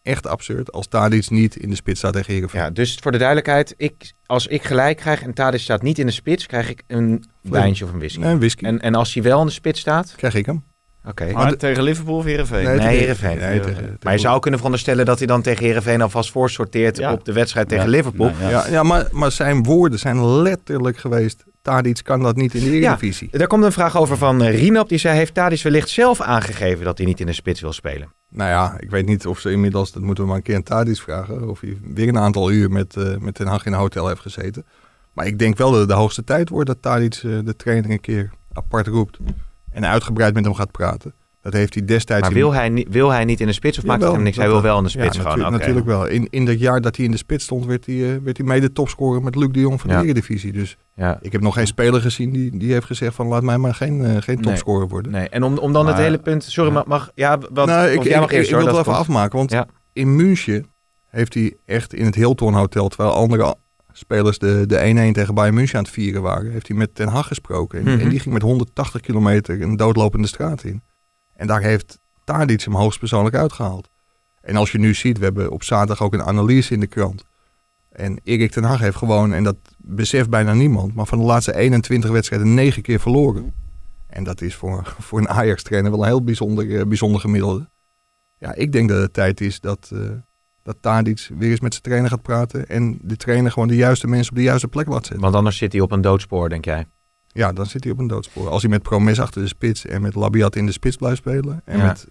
[0.03, 2.61] Echt absurd als Tadic niet in de spits staat tegen Heerenveen.
[2.61, 3.75] Ja, dus voor de duidelijkheid.
[3.77, 7.25] Ik, als ik gelijk krijg en Tadic staat niet in de spits, krijg ik een
[7.43, 8.21] wijntje of een whisky.
[8.21, 8.65] Nee, een whisky.
[8.65, 10.65] En, en als hij wel in de spits staat, Krijg ik hem.
[11.09, 11.33] oké.
[11.33, 12.65] Maar de- tegen Liverpool of Heerenveen?
[12.65, 13.39] Nee, Nee, tegen- Heerenveen.
[13.39, 16.97] nee, tegen- tegen- Maar je zou kunnen veronderstellen dat hij dan tegen Heerenveen alvast voorsorteert
[16.97, 17.13] Ja.
[17.13, 17.91] op de wedstrijd tegen Ja.
[17.91, 18.31] Liverpool.
[18.41, 18.49] Ja.
[18.51, 21.45] Ja, ja maar, maar zijn woorden zijn letterlijk geweest...
[21.67, 23.29] Tadic kan dat niet in de Eredivisie.
[23.31, 24.89] Daar komt een vraag over van eh, Rinap.
[24.89, 28.13] Die zei, heeft Tadic wellicht zelf aangegeven dat hij niet in de spits wil spelen?
[28.29, 30.63] Nou ja, ik weet niet of ze inmiddels, dat moeten we maar een keer aan
[30.63, 33.79] Tadic vragen, of hij weer een aantal uur met, eh met Ten Hag in een
[33.79, 34.67] hotel heeft gezeten.
[35.13, 37.91] Maar ik denk wel dat het de hoogste tijd wordt dat Tadic eh, de trainer
[37.91, 39.19] een keer apart roept
[39.71, 41.15] en uitgebreid met hem gaat praten.
[41.47, 42.21] Dat heeft hij destijds...
[42.23, 44.37] Maar in- wil hij, wil hij niet in de spits of maakt het hem niks?
[44.37, 45.53] Hij wil wel in de Ja, spits natu- gewoon.
[45.53, 46.07] Natuurlijk wel.
[46.07, 48.47] In, in dat jaar dat hij in de spits stond, werd hij, eh, werd hij
[48.47, 49.97] mede topscorer met Luc de Jong van Ja.
[49.99, 50.53] de Eredivisie.
[50.53, 51.19] Dus Ja.
[51.23, 54.05] ik heb nog geen speler gezien die, die heeft gezegd van laat mij maar geen,
[54.05, 54.45] eh, geen Nee.
[54.45, 55.13] topscorer worden.
[55.13, 56.45] Nee, en om, om dan het hele punt...
[56.45, 56.87] Sorry, mag...
[56.87, 58.97] mag ja, wat, nou, ik, jij mag ik, eerst ik wil het even komt.
[58.97, 59.67] afmaken, want Ja.
[59.93, 60.67] in München
[61.11, 63.55] heeft hij echt in het Hilton Hotel, terwijl andere
[63.93, 64.79] spelers de, de
[65.11, 67.79] 1-1 tegen Bayern München aan het vieren waren, heeft hij met Ten Hag gesproken.
[67.79, 68.01] En, Mhm.
[68.01, 70.83] en die ging met 180 kilometer een doodlopende straat in.
[71.37, 73.89] En daar heeft Tadic hem hoogstpersoonlijk uitgehaald.
[74.41, 77.25] En als je nu ziet, we hebben op zaterdag ook een analyse in de krant.
[77.89, 81.55] En Erik ten Hag heeft gewoon, en dat beseft bijna niemand, maar van de laatste
[81.55, 83.55] 21 wedstrijden 9 keer verloren.
[84.07, 87.69] En dat is voor, voor een Ajax-trainer wel een heel bijzonder, eh, bijzonder gemiddelde.
[88.39, 90.01] Ja, ik denk dat het tijd is dat, eh
[90.67, 92.69] dat Tadic weer eens met zijn trainer gaat praten.
[92.69, 95.21] En de trainer gewoon de juiste mensen op de juiste plek laat zetten.
[95.21, 96.87] Want anders zit hij op een doodspoor, denk jij.
[97.37, 98.49] Ja, dan zit hij op een doodspoor.
[98.49, 101.63] Als hij met Promes achter de spits en met Labiat in de spits blijft spelen.
[101.65, 101.85] En Ja.
[101.87, 102.07] met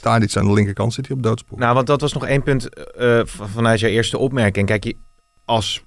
[0.00, 1.58] Tadic aan de linkerkant zit hij op doodspoor.
[1.58, 4.66] Nou, want dat was nog één punt eh, vanuit jouw eerste opmerking.
[4.66, 4.96] Kijk, je,
[5.44, 5.84] als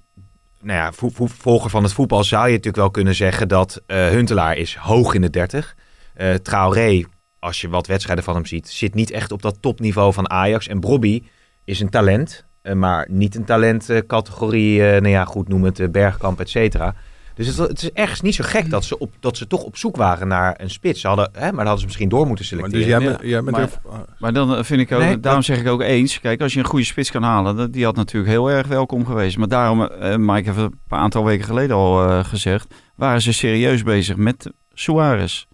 [0.60, 3.82] nou ja, vo- vo- volger van het voetbal zou je natuurlijk wel kunnen zeggen dat
[3.86, 5.74] eh, Huntelaar is hoog in de 30.
[6.14, 7.04] Eh Traoré,
[7.38, 10.68] als je wat wedstrijden van hem ziet, zit niet echt op dat topniveau van Ajax.
[10.68, 11.22] En Brobby
[11.64, 16.94] is een talent, maar niet een talentcategorie, nou ja, goed noem het, Bergkamp, et cetera.
[17.38, 19.76] Dus het, het is ergens niet zo gek dat ze, op, dat ze toch op
[19.76, 21.00] zoek waren naar een spits.
[21.00, 22.80] Ze hadden, hè, maar dan hadden ze misschien door moeten Maar selecteren.
[22.80, 25.20] dus jij Ja, bent, jij bent maar- er- Maar dan eh, vind ik ook, Nee,
[25.20, 26.20] daarom zeg ik ook eens.
[26.20, 29.06] Kijk, als je een goede spits kan halen, dat- die had natuurlijk heel erg welkom
[29.06, 29.36] geweest.
[29.38, 33.22] Maar daarom, eh Mike heeft het een paar aantal weken geleden al eh, gezegd, waren
[33.22, 35.44] ze serieus bezig met Suarez.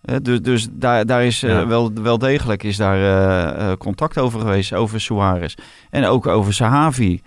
[0.00, 1.66] Eh, dus dus daar, daar is eh, Ja.
[1.66, 5.54] wel, wel degelijk is daar eh, eh, contact over geweest, over Suarez.
[5.90, 7.20] En ook over Sahavi,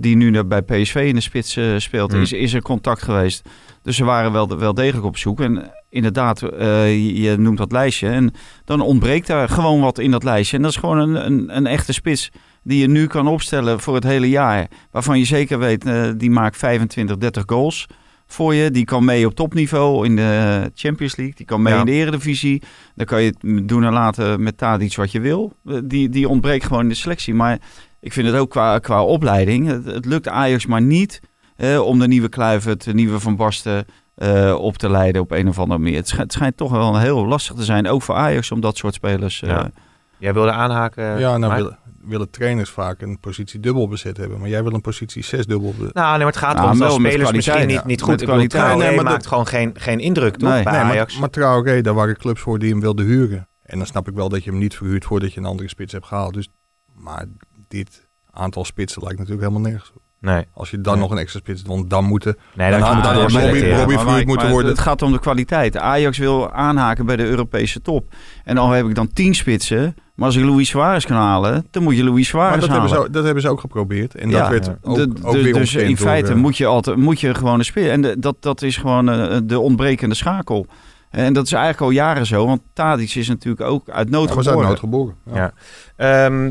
[0.00, 2.20] die nu naar- bij PSV in de spits eh, speelt, Hmm.
[2.20, 3.48] is, is er contact geweest.
[3.82, 5.40] Dus ze waren wel, wel degelijk op zoek.
[5.40, 8.08] En inderdaad, eh, je, je noemt dat lijstje.
[8.08, 8.32] En
[8.64, 10.56] dan ontbreekt daar gewoon wat in dat lijstje.
[10.56, 12.30] En dat is gewoon een, een, een echte spits
[12.62, 14.66] die je nu kan opstellen voor het hele jaar.
[14.90, 17.86] Waarvan je zeker weet, eh, die maakt 25, 30 goals
[18.26, 18.70] voor je.
[18.70, 21.34] Die kan mee op topniveau in de Champions League.
[21.36, 21.80] Die kan mee Ja.
[21.80, 22.62] in de Eredivisie.
[22.94, 25.52] Dan kan je het doen en laten met Tadic wat je wil.
[25.84, 27.34] Die, die ontbreekt gewoon in de selectie.
[27.34, 27.58] Maar
[28.00, 29.66] ik vind het ook qua, qua opleiding.
[29.66, 31.20] Het, het lukt Ajax maar niet
[31.56, 35.48] eh, om de nieuwe Kluivert, de nieuwe Van Basten eh, op te leiden op een
[35.48, 35.96] of andere manier.
[35.96, 38.76] Het schijnt, het schijnt toch wel heel lastig te zijn, ook voor Ajax, om dat
[38.76, 39.42] soort spelers.
[39.42, 39.70] eh, Ja.
[40.18, 41.18] Jij wilde aanhaken.
[41.18, 44.38] ja, nou willen, willen trainers vaak een positie dubbel bezet hebben.
[44.40, 45.94] Maar jij wil een positie zes dubbel bezet.
[45.94, 48.10] Nou, nee, maar het gaat Ja, erom dat spelers misschien niet, niet goed.
[48.10, 48.64] Met Ik bedoel, kwaliteit.
[48.64, 50.48] Traoré Nee, maar maakt dat- gewoon geen, geen indruk, toch?
[50.50, 50.62] Nee.
[50.62, 51.12] bij Nee, Ajax.
[51.12, 53.48] maar, maar Traoré, daar waren clubs voor die hem wilden huren.
[53.62, 55.92] En dan snap ik wel dat je hem niet verhuurt voordat je een andere spits
[55.92, 56.34] hebt gehaald.
[56.34, 56.48] Dus,
[56.94, 57.24] maar
[57.68, 60.02] dit aantal spitsen lijkt natuurlijk helemaal nergens op.
[60.20, 61.02] nee, Als je dan Nee.
[61.02, 62.36] nog een extra spits, want dan moeten...
[62.54, 63.74] nee, Dan dan had moet je dan Robbie-.
[63.76, 64.70] Robbie Maar moeten maar worden.
[64.70, 65.76] Het gaat om de kwaliteit.
[65.76, 68.14] Ajax wil aanhaken bij de Europese top.
[68.44, 69.94] En al heb ik dan tien spitsen.
[70.14, 73.04] Maar als ik Luis Suarez kan halen, dan moet je Maar Suarez dat hebben, halen.
[73.06, 74.14] ze, dat hebben ze ook geprobeerd.
[74.14, 74.78] En Ja, dat werd ja.
[74.82, 77.34] ook, De- ook de- weer dus in door, feite eh, moet je altijd moet je
[77.34, 77.90] gewoon een spelen.
[77.90, 80.66] En de- dat, dat is gewoon eh, de ontbrekende schakel.
[81.10, 82.46] En dat is eigenlijk al jaren zo.
[82.46, 84.68] Want Tadic is natuurlijk ook uit nood ja, we zijn geboren.
[84.68, 85.14] nood geboren.
[85.32, 85.52] Ja.
[85.96, 86.50] Ja.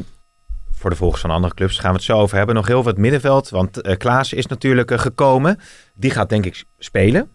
[0.78, 2.56] Voor de volgers van andere clubs gaan we het zo over hebben.
[2.56, 5.60] Nog heel wat middenveld, want eh Klaas is natuurlijk eh, gekomen.
[5.96, 7.30] Die gaat denk ik spelen.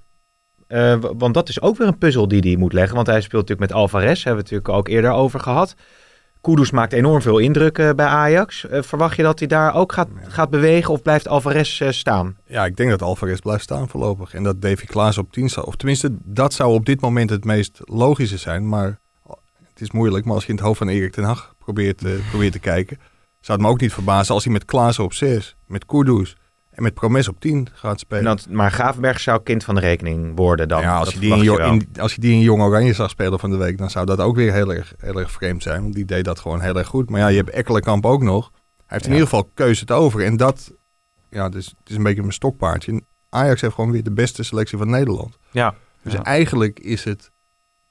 [0.66, 2.94] Eh, want dat is ook weer een puzzel die hij moet leggen.
[2.94, 5.74] Want hij speelt natuurlijk met Alvarez, hebben we het natuurlijk ook eerder over gehad.
[6.40, 8.66] Kudus maakt enorm veel indruk bij Ajax.
[8.70, 12.36] Verwacht je dat hij daar ook gaat, gaat bewegen of blijft Alvarez staan?
[12.46, 14.34] Ja, ik denk dat Alvarez blijft staan voorlopig.
[14.34, 15.64] En dat Davy Klaas op 10 staat.
[15.64, 18.68] Of tenminste, dat zou op dit moment het meest logische zijn.
[18.68, 18.98] Maar
[19.68, 20.24] het is moeilijk.
[20.24, 22.98] Maar als je in het hoofd van Erik ten Hag probeert, probeert te kijken...
[23.46, 26.36] zou het me ook niet verbazen als hij met Klaas op 6, met Kudus
[26.70, 28.24] en met Promes op 10 gaat En spelen.
[28.24, 30.80] dat, maar Gravenberg zou kind van de rekening worden dan.
[30.80, 33.50] ja, als, je die in, je als je die in Jong Oranje zag spelen van
[33.50, 33.78] de week...
[33.78, 35.82] dan zou dat ook weer heel erg, heel erg vreemd zijn.
[35.82, 37.10] Want die deed dat gewoon heel erg goed.
[37.10, 38.50] Maar ja, je hebt Ekkelenkamp ook nog.
[38.52, 39.16] Hij heeft in Ja.
[39.16, 40.24] ieder geval keuze te over.
[40.24, 40.72] En dat,
[41.30, 43.02] ja, dus, het is een beetje mijn stokpaardje.
[43.28, 45.38] Ajax heeft gewoon weer de beste selectie van Nederland.
[45.50, 45.74] Ja.
[46.02, 46.22] Dus Ja.
[46.22, 47.30] eigenlijk is het,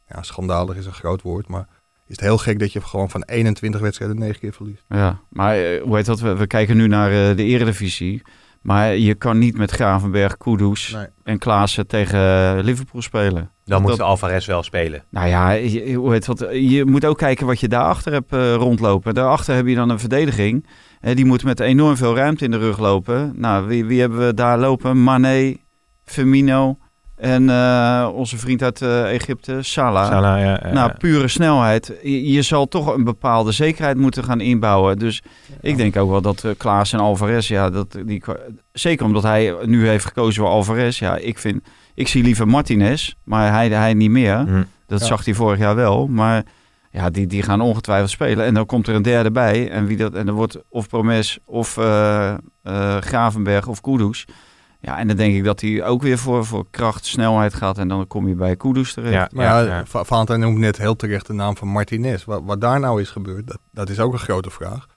[0.08, 1.68] ja, schandalig is een groot woord, maar
[2.12, 4.84] is het heel gek dat je gewoon van 21 wedstrijden 9 keer verliest.
[4.90, 6.20] Ja, maar eh, hoe heet dat?
[6.20, 8.22] We, we kijken nu naar eh, de eredivisie.
[8.62, 11.06] Maar je kan niet met Gravenberg, Kudus Nee.
[11.24, 13.52] en Klaassen tegen eh, Liverpool spelen.
[13.66, 15.04] Dan moet dat- de Alvarez wel spelen.
[15.10, 16.40] Nou ja, je, hoe heet dat?
[16.52, 19.14] je moet ook kijken wat je daarachter hebt rondlopen.
[19.14, 20.68] Daarachter heb je dan een verdediging.
[21.00, 23.34] Eh, die moet met enorm veel ruimte in de rug lopen.
[23.36, 25.04] Nou, wie, wie hebben we daar lopen?
[25.04, 25.56] Mané,
[26.04, 26.78] Firmino
[27.22, 30.08] en eh, onze vriend uit eh, Egypte, Salah.
[30.08, 30.96] Salah, ja, ja, Nou, ja.
[30.98, 31.94] pure snelheid.
[32.04, 35.00] Je, je zal toch een bepaalde zekerheid moeten gaan inbouwen.
[35.00, 35.22] Dus
[35.62, 38.24] ik denk ook wel dat eh, Klaas en Alvarez, ja, dat die,
[38.72, 41.00] zeker omdat hij nu heeft gekozen voor Alvarez.
[41.00, 41.62] Ja, ik vind,
[41.94, 44.38] ik zie liever Martinez, maar hij, hij niet meer.
[44.38, 44.64] Hm.
[44.88, 45.06] Dat Ja.
[45.06, 46.08] zag hij vorig jaar wel.
[46.08, 46.44] Maar
[46.92, 48.46] ja, die, die gaan ongetwijfeld spelen.
[48.46, 49.70] En dan komt er een derde bij.
[49.70, 52.30] En, wie dat, en dan wordt of Promes of eh,
[52.64, 54.26] eh, Gravenberg of Kudus.
[54.82, 57.78] Ja, en dan denk ik dat hij ook weer voor, voor kracht, snelheid gaat.
[57.78, 59.14] En dan kom je bij Kudus terecht.
[59.14, 62.24] Ja, Maar ja, ja, Valentijn noemt net heel terecht de naam van Martinez.
[62.24, 64.88] Wat, wat daar nou is gebeurd, dat, dat is ook een grote vraag.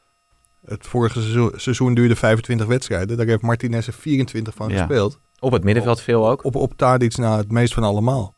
[0.67, 3.17] Het vorige seizoen, seizoen duurde 25 wedstrijden.
[3.17, 4.77] Daar heeft Martinez er 24 van Ja.
[4.77, 5.19] gespeeld.
[5.39, 6.45] Op het middenveld veel ook.
[6.45, 8.35] Op, op Tadic na het meest van allemaal.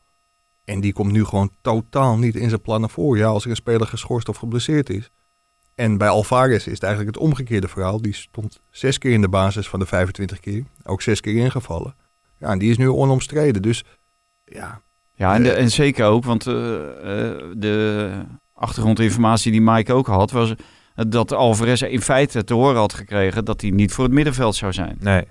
[0.63, 3.17] En die komt nu gewoon totaal niet in zijn plannen voor.
[3.17, 5.09] Ja, als er een speler geschorst of geblesseerd is.
[5.77, 8.01] En bij Alvarez is het eigenlijk het omgekeerde verhaal.
[8.01, 10.63] Die stond zes keer in de basis van de 25 keer.
[10.83, 11.95] Ook zes keer ingevallen.
[12.39, 13.61] Ja, en die is nu onomstreden.
[13.61, 13.83] Dus
[14.45, 14.81] ja,
[15.15, 18.09] Ja, en, de- en zeker ook, want eh, eh, de
[18.53, 20.53] achtergrondinformatie die Mike ook had, was
[21.07, 24.73] dat Alvarez in feite te horen had gekregen dat hij niet voor het middenveld zou
[24.73, 24.97] zijn.
[24.99, 25.27] Nee.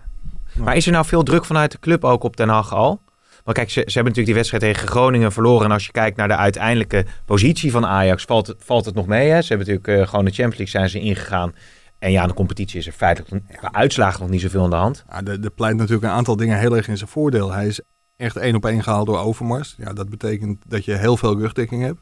[0.56, 3.00] Maar is er nou veel druk vanuit de club ook op Den Haag al?
[3.46, 5.64] Want kijk, ze, ze hebben natuurlijk die wedstrijd tegen Groningen verloren.
[5.66, 9.06] En als je kijkt naar de uiteindelijke positie van Ajax, valt het, valt het nog
[9.06, 9.28] mee.
[9.30, 9.42] Hè?
[9.42, 11.54] Ze hebben natuurlijk eh, gewoon de Champions League zijn ze ingegaan.
[11.98, 15.04] En ja, de competitie is er feitelijk qua uitslagen nog niet zoveel aan de hand.
[15.10, 17.52] Ja, er, er pleit natuurlijk een aantal dingen heel erg in zijn voordeel.
[17.52, 17.80] Hij is
[18.16, 19.74] echt één op één gehaald door Overmars.
[19.78, 21.98] Ja, dat betekent dat je heel veel rugdekking hebt.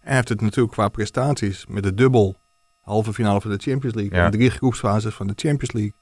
[0.00, 2.36] En hij heeft het natuurlijk qua prestaties met de dubbel
[2.80, 4.24] halve finale van de Champions League Ja.
[4.24, 5.94] en drie groepsfases van de Champions League.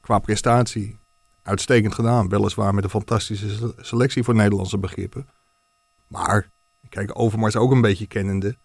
[0.00, 0.98] Qua prestatie
[1.48, 2.28] uitstekend gedaan.
[2.28, 5.28] Weliswaar met een fantastische se- selectie voor Nederlandse begrippen.
[6.06, 6.50] Maar,
[6.88, 8.56] kijk, Overmars ook een beetje kennende.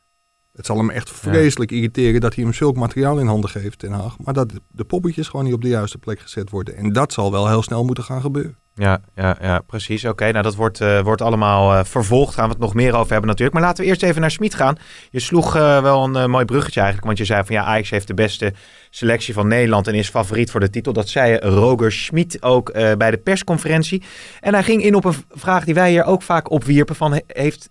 [0.54, 3.92] Het zal hem echt vreselijk irriteren dat hij hem zulk materiaal in handen geeft, Den
[3.92, 4.20] Haag.
[4.20, 6.76] Maar dat de poppetjes gewoon niet op de juiste plek gezet worden.
[6.76, 8.58] En dat zal wel heel snel moeten gaan gebeuren.
[8.76, 10.06] Ja, ja, ja precies.
[10.06, 12.34] Oké, nou dat wordt, eh, wordt allemaal eh, vervolgd.
[12.34, 13.54] Gaan we het nog meer over hebben natuurlijk.
[13.58, 14.78] Maar laten we eerst even naar Smit gaan.
[15.10, 17.08] Je sloeg eh, wel een mooi bruggetje eigenlijk.
[17.08, 18.54] Want je zei van ja, Ajax heeft de beste
[18.90, 20.94] selectie van Nederland en is favoriet voor de titel.
[20.94, 24.04] Dat zei Roger Schmid ook bij de persconferentie.
[24.40, 26.96] En hij ging in op een vraag die wij hier ook vaak opwierpen.
[26.96, 27.70] Van, he- heeft,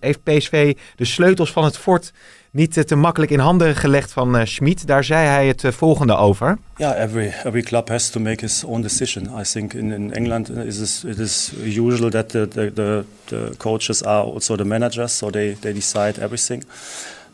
[0.00, 2.12] heeft PSV de sleutels van het fort
[2.50, 4.86] niet eh, te makkelijk in handen gelegd van eh Schmid?
[4.86, 6.58] Daar zei hij het eh, volgende over.
[6.76, 9.40] Yeah, every every club has to make his own decision.
[9.40, 14.22] I think in, in England is it is usual that the, the, the coaches are
[14.22, 16.64] also the managers, so they, they decide everything.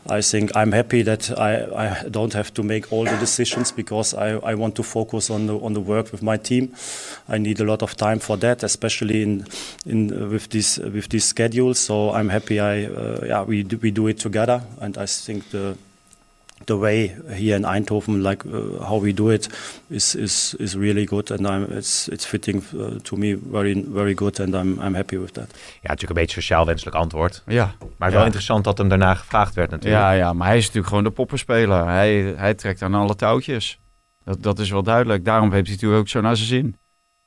[0.09, 4.13] I think I'm happy that I, I don't have to make all the decisions because
[4.13, 6.73] I, I want to focus on the on the work with my team.
[7.27, 9.45] I need a lot of time for that, especially in
[9.85, 11.79] in uh, with these with these schedules.
[11.79, 15.49] So I'm happy I uh, yeah we do, we do it together, and I think
[15.49, 15.77] the
[16.67, 18.53] the way here in Eindhoven, like uh,
[18.87, 19.49] how we do it,
[19.87, 24.13] is is is really good, and I'm, it's it's fitting uh, to me very very
[24.13, 25.47] good, and I'm I'm happy with that.
[25.55, 27.43] Ja, natuurlijk een beetje sociaal wenselijk antwoord.
[27.45, 27.63] Ja.
[27.65, 28.15] Maar het is Ja.
[28.15, 30.01] wel interessant dat hem daarna gevraagd werd natuurlijk.
[30.01, 31.85] Ja, ja, maar hij is natuurlijk gewoon de poppenspeler.
[31.85, 33.79] Hij, hij trekt aan alle touwtjes.
[34.23, 35.25] Dat, dat is wel duidelijk.
[35.25, 36.75] Daarom heeft hij natuurlijk ook zo naar zijn zin.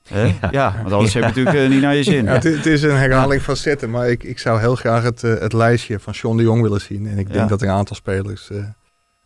[0.09, 0.35] Hè?
[0.51, 0.75] Ja.
[0.83, 2.25] want anders heb je natuurlijk eh, niet naar je zin.
[2.25, 5.25] Ja, het, het is een herhaling van zetten, maar ik, ik zou heel graag het,
[5.25, 7.07] eh, het lijstje van Sean de Jong willen zien.
[7.07, 7.47] En ik denk Ja.
[7.47, 8.57] dat er een aantal spelers, eh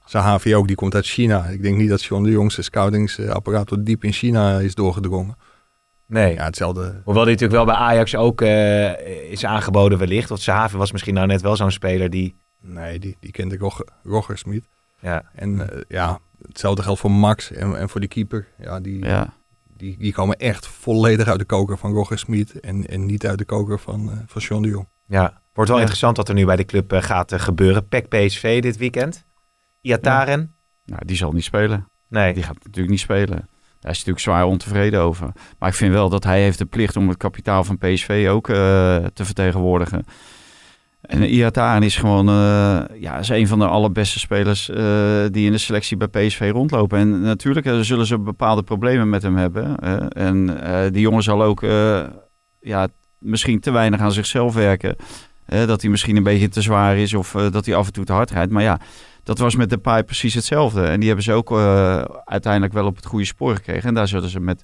[0.04, 1.44] Sahavi ook, die komt uit China.
[1.44, 5.36] Ik denk niet dat Sean de Jong zijn scoutingsapparaat tot diep in China is doorgedrongen.
[6.06, 6.34] Nee.
[6.34, 7.00] Ja, hetzelfde.
[7.04, 10.28] Hoewel die natuurlijk wel bij Ajax ook eh, is aangeboden wellicht.
[10.28, 12.36] Want Sahavi was misschien nou net wel zo'n speler die...
[12.60, 14.68] Nee, die, die kende Rogger, Roggersmiet.
[15.00, 18.46] Ja, En eh, ja, hetzelfde geldt voor Max en, en voor die keeper.
[18.58, 19.32] Ja, die, Ja.
[19.76, 23.44] die, die komen echt volledig uit de koker van Roggersmiet en, en niet uit de
[23.44, 24.88] koker van, eh van Sean de Jong.
[25.06, 25.42] ja.
[25.52, 25.84] Wordt wel Ja.
[25.84, 27.88] interessant wat er nu bij de club gaat gebeuren.
[27.88, 29.24] PEC PSV dit weekend.
[29.84, 30.54] Iataren.
[30.84, 31.88] Nou, die zal niet spelen.
[32.08, 32.34] Nee.
[32.34, 33.48] Die gaat natuurlijk niet spelen.
[33.80, 35.32] Daar is natuurlijk zwaar ontevreden over.
[35.58, 38.48] Maar ik vind wel dat hij heeft de plicht om het kapitaal van PSV ook
[38.48, 38.56] eh,
[39.14, 40.04] te vertegenwoordigen.
[41.00, 44.76] En Iataren is gewoon eh, ja, is een van de allerbeste spelers eh,
[45.30, 46.98] die in de selectie bij PSV rondlopen.
[46.98, 49.78] En natuurlijk zullen ze bepaalde problemen met hem hebben.
[50.08, 50.46] en
[50.92, 51.60] die jongen zal ook
[52.60, 54.96] ja, misschien te weinig aan zichzelf werken.
[55.46, 58.12] Dat hij misschien een beetje te zwaar is of dat hij af en toe te
[58.12, 58.52] hard rijdt.
[58.52, 58.80] Maar ja,
[59.24, 60.82] dat was met de Pai precies hetzelfde.
[60.82, 63.88] En die hebben ze ook eh, uiteindelijk wel op het goede spoor gekregen.
[63.88, 64.62] En daar zullen ze met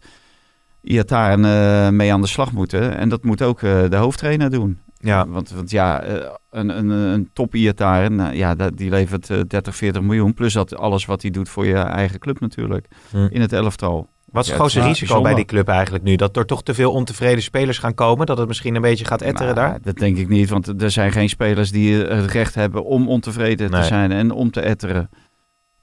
[0.82, 2.96] Iataren eh mee aan de slag moeten.
[2.96, 4.78] En dat moet ook eh, de hoofdtrainer doen.
[4.98, 5.28] Ja.
[5.28, 6.04] Want, want ja,
[6.50, 10.34] een, een, een top Iataren, nou, ja, die levert eh, 30, 40 miljoen.
[10.34, 12.86] Plus dat alles wat hij doet voor je eigen club natuurlijk.
[13.10, 13.26] Hm.
[13.30, 14.08] In het elftal.
[14.32, 15.22] Wat is Ja, het grootste risico bijzonder.
[15.22, 16.16] bij die club eigenlijk nu?
[16.16, 18.26] Dat er toch te veel ontevreden spelers gaan komen?
[18.26, 19.78] Dat het misschien een beetje gaat etteren Nou, daar?
[19.82, 23.08] Dat denk ik niet, want er zijn geen spelers die eh, het recht hebben om
[23.08, 23.80] ontevreden Nee.
[23.80, 25.10] te zijn en om te etteren.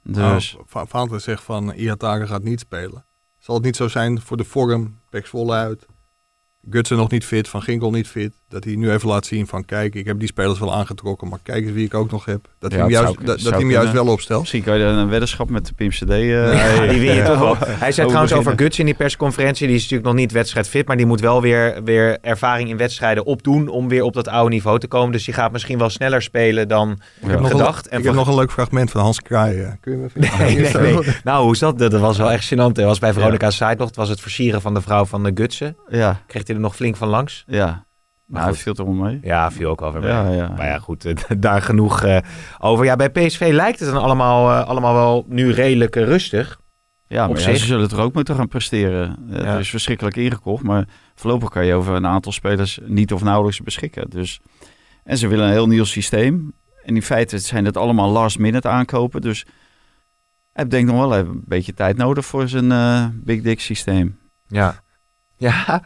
[0.04, 3.06] Dus Nou, Vaanten zegt van Iataren gaat niet spelen.
[3.40, 5.86] Zal het niet zo zijn voor de vorm, Pek Zwolle uit,
[6.70, 9.66] Gutsen nog niet fit, Van Ginkel niet fit, dat hij nu even laat zien van
[9.66, 12.48] kijk, ik heb die spelers wel aangetrokken, maar kijk eens wie ik ook nog heb.
[12.60, 14.40] Dat Ja, hij hem het juist, zou- dat, zou dat hij hem juist wel opstelt.
[14.40, 16.10] misschien kan je er een weddenschap met de Pim CD...
[16.10, 17.56] eh, Ja, die win je toch wel.
[17.60, 18.54] Hij zei trouwens over.
[18.58, 19.68] Guts in die persconferentie.
[19.68, 20.88] Die is natuurlijk nog niet wedstrijdfit.
[20.88, 23.68] Maar die moet wel weer, weer ervaring in wedstrijden opdoen.
[23.68, 25.12] Om weer op dat oude niveau te komen.
[25.12, 27.86] Dus die gaat misschien wel sneller spelen dan Ik heb nog gedacht.
[27.86, 29.60] Een, En ik heb nog een leuk fragment van Hans Kraai.
[29.62, 29.72] eh.
[29.82, 30.38] Kun je me even...
[30.46, 31.16] Nee, nee, nee.
[31.24, 31.78] Nou, hoe is dat?
[31.80, 32.58] Dat was wel echt gênant.
[32.74, 33.90] Dat was bij Veronica Seidlocht.
[33.90, 35.76] Het was het versieren van de vrouw van de Gutsen.
[35.90, 37.44] Ja, Kreeg hij er nog flink van langs?
[37.48, 37.86] ja.
[38.28, 38.62] Maar hij goed.
[38.62, 39.20] viel er wel mee.
[39.22, 40.10] Ja, viel ook over mee.
[40.10, 40.54] Ja, ja.
[40.58, 42.18] Maar ja, goed, eh, daar genoeg eh,
[42.60, 42.86] over.
[42.86, 46.60] Ja, bij PSV lijkt het dan allemaal, eh, allemaal wel nu redelijk rustig.
[47.08, 49.18] Ja, maar ja, ze zullen er ook moeten gaan presteren.
[49.28, 49.44] Ja.
[49.44, 53.62] Het is verschrikkelijk ingekocht, maar voorlopig kan je over een aantal spelers niet of nauwelijks
[53.62, 54.10] beschikken.
[54.10, 54.40] Dus,
[55.04, 56.54] en ze willen een heel nieuw systeem.
[56.84, 59.22] En in feite zijn het allemaal last minute aankopen.
[59.22, 59.46] Dus
[60.54, 64.20] hij denkt nog wel even een beetje tijd nodig voor zijn eh, Big Dick systeem.
[64.48, 64.84] Ja.
[65.36, 65.84] Ja.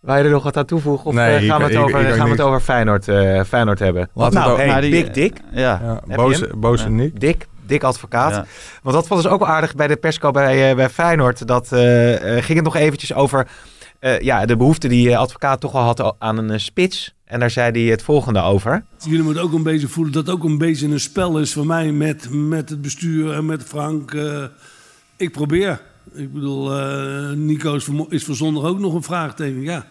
[0.00, 1.06] Wil je er nog wat aan toevoegen?
[1.06, 3.42] Of Nee, eh, gaan, we het ik- over, ik gaan we het over Feyenoord, eh,
[3.44, 4.08] Feyenoord hebben?
[4.14, 5.40] We nou, hey, die- Big Dick.
[5.52, 6.90] Ja, Ja, boze, boze Ja.
[6.90, 7.20] Nick.
[7.20, 8.30] Dick, Dick advocaat.
[8.34, 8.46] ja.
[8.82, 11.46] Want dat vond dus ook wel aardig bij de persco bij, eh, bij Feyenoord.
[11.46, 13.46] Dat ging het nog eventjes over
[13.98, 17.14] eh, ja, de behoefte die advocaat toch al had aan een spits.
[17.24, 18.84] En daar zei hij het volgende over.
[18.98, 21.66] Jullie moeten ook een beetje voelen dat het ook een beetje een spel is voor
[21.66, 24.14] mij met, met het bestuur en met Frank.
[24.14, 24.42] Eh,
[25.16, 25.80] ik probeer.
[26.14, 29.60] Ik bedoel, eh, Nico is voor, is voor zondag ook nog een vraagteken.
[29.62, 29.90] Ja.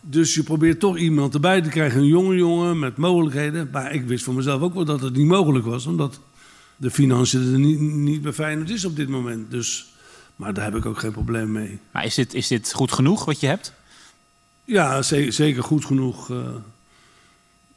[0.00, 3.68] Dus je probeert toch iemand erbij te krijgen, een jonge jongen met mogelijkheden.
[3.72, 6.20] Maar ik wist voor mezelf ook wel dat het niet mogelijk was, omdat
[6.76, 9.50] de financiën er niet, niet bij Feyenoord is op dit moment.
[9.50, 9.92] Dus,
[10.36, 11.78] maar daar heb ik ook geen probleem mee.
[11.92, 13.72] Maar is dit, is dit goed genoeg wat je hebt?
[14.64, 16.30] Ja, ze- zeker goed genoeg.
[16.30, 16.36] eh.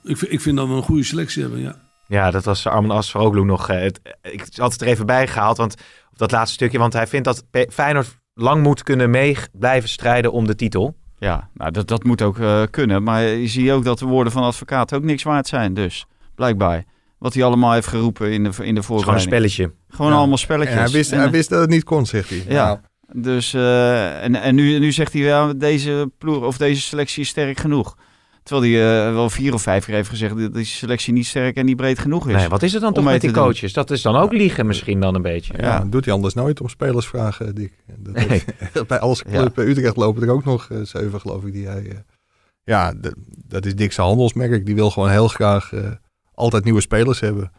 [0.04, 1.80] ik, ik vind dat we een goede selectie hebben, ja.
[2.08, 3.70] Ja, dat was Armin Asfaroglu nog.
[3.70, 5.74] eh, het, ik had het er even bij gehaald, want
[6.12, 6.78] op dat laatste stukje.
[6.78, 10.96] Want hij vindt dat P- Feyenoord lang moet kunnen mee blijven strijden om de titel.
[11.18, 13.04] Ja, nou, dat, dat moet ook eh, kunnen.
[13.04, 15.74] Maar je ziet ook dat de woorden van de advocaat ook niks waard zijn.
[15.74, 16.84] Dus, blijkbaar.
[17.18, 19.52] Wat hij allemaal heeft geroepen in de, in de Het is gewoon een voorbereiding.
[19.52, 19.74] spelletje.
[19.90, 20.18] Gewoon Ja.
[20.18, 20.76] allemaal spelletjes.
[20.76, 22.44] En hij, wist, En, hij wist dat het niet kon, zegt hij.
[22.48, 22.66] Ja.
[22.66, 22.80] Nou,
[23.22, 27.30] Dus, eh, en, en nu, nu zegt hij, ja, deze ploeg of deze selectie is
[27.30, 27.98] sterk genoeg.
[28.46, 31.56] Terwijl hij eh, wel vier of vijf keer heeft gezegd dat die selectie niet sterk
[31.56, 32.36] en niet breed genoeg is.
[32.36, 33.44] Nee, wat is het dan Om toch met die doen.
[33.44, 33.74] coaches?
[33.74, 35.54] Dat is dan ook liegen misschien dan een beetje.
[35.58, 35.64] ja.
[35.64, 35.86] Ja.
[35.86, 37.74] doet hij anders nooit om spelers vragen, Dick.
[37.98, 38.28] Dat Nee.
[38.28, 39.50] heeft- bij alles Ja.
[39.50, 41.88] bij Utrecht lopen er ook nog eh, zeven, geloof ik, die hij...
[41.90, 41.98] eh,
[42.64, 42.94] ja,
[43.48, 44.66] dat is Dick's handelsmerk.
[44.66, 45.92] Die wil gewoon heel graag eh,
[46.34, 47.52] altijd nieuwe spelers hebben.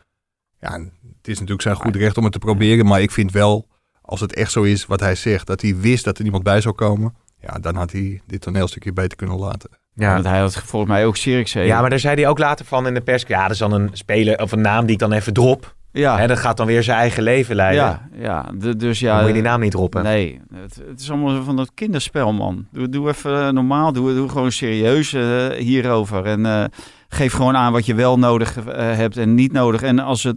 [0.61, 2.87] Ja, het is natuurlijk zijn goed recht om het te proberen.
[2.87, 3.67] Maar ik vind wel,
[4.03, 6.61] als het echt zo is wat hij zegt, dat hij wist dat er niemand bij
[6.61, 7.15] zou komen.
[7.41, 9.71] Ja, dan had hij dit toneelstukje beter kunnen laten.
[9.99, 10.13] Ja.
[10.13, 11.17] Want hij had volgens mij ook.
[11.17, 13.25] Ja, maar daar zei hij ook later van in de pers.
[13.27, 15.75] Ja, dat is dan een speler of een naam die ik dan even drop.
[15.93, 17.85] Ja, Hè, dat gaat dan weer zijn eigen leven leiden.
[17.85, 18.51] ja, ja.
[18.55, 19.09] de- dus ja.
[19.09, 20.03] Dan moet je die naam niet droppen.
[20.03, 22.67] Nee, het, het is allemaal van dat kinderspel, man.
[22.73, 26.25] Doe, doe even eh, normaal, doe, doe gewoon serieus eh, hierover.
[26.25, 26.65] En eh,
[27.09, 29.83] geef gewoon aan wat je wel nodig hebt en niet nodig.
[29.83, 30.37] En als het,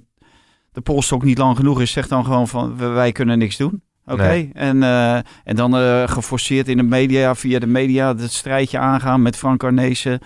[0.71, 3.81] de polstok niet lang genoeg is, zeg dan gewoon van wij kunnen niks doen.
[4.09, 4.49] Oké, Nee.
[4.53, 9.21] en, eh, en dan eh, geforceerd in de media, via de media, het strijdje aangaan
[9.21, 10.19] met Frank Arnezen,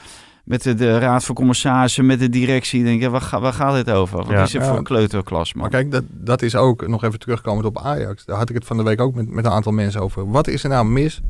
[0.44, 2.84] met de, de raad van commissarissen, met de directie.
[2.84, 4.18] Denk je, waar, ga- waar gaat dit over?
[4.18, 4.42] Wat Ja.
[4.44, 4.64] is Ja.
[4.64, 5.62] voor een kleuterklas, man?
[5.62, 8.26] Maar kijk, dat, dat is ook, nog even terugkomend op Ajax.
[8.26, 10.30] Daar had ik het van de week ook met, met een aantal mensen over.
[10.32, 11.22] Wat is er nou mis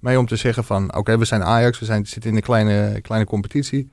[0.00, 0.94] mee om te zeggen van...
[0.96, 3.90] Oké, we zijn Ajax, we zijn, zitten in een kleine, kleine competitie.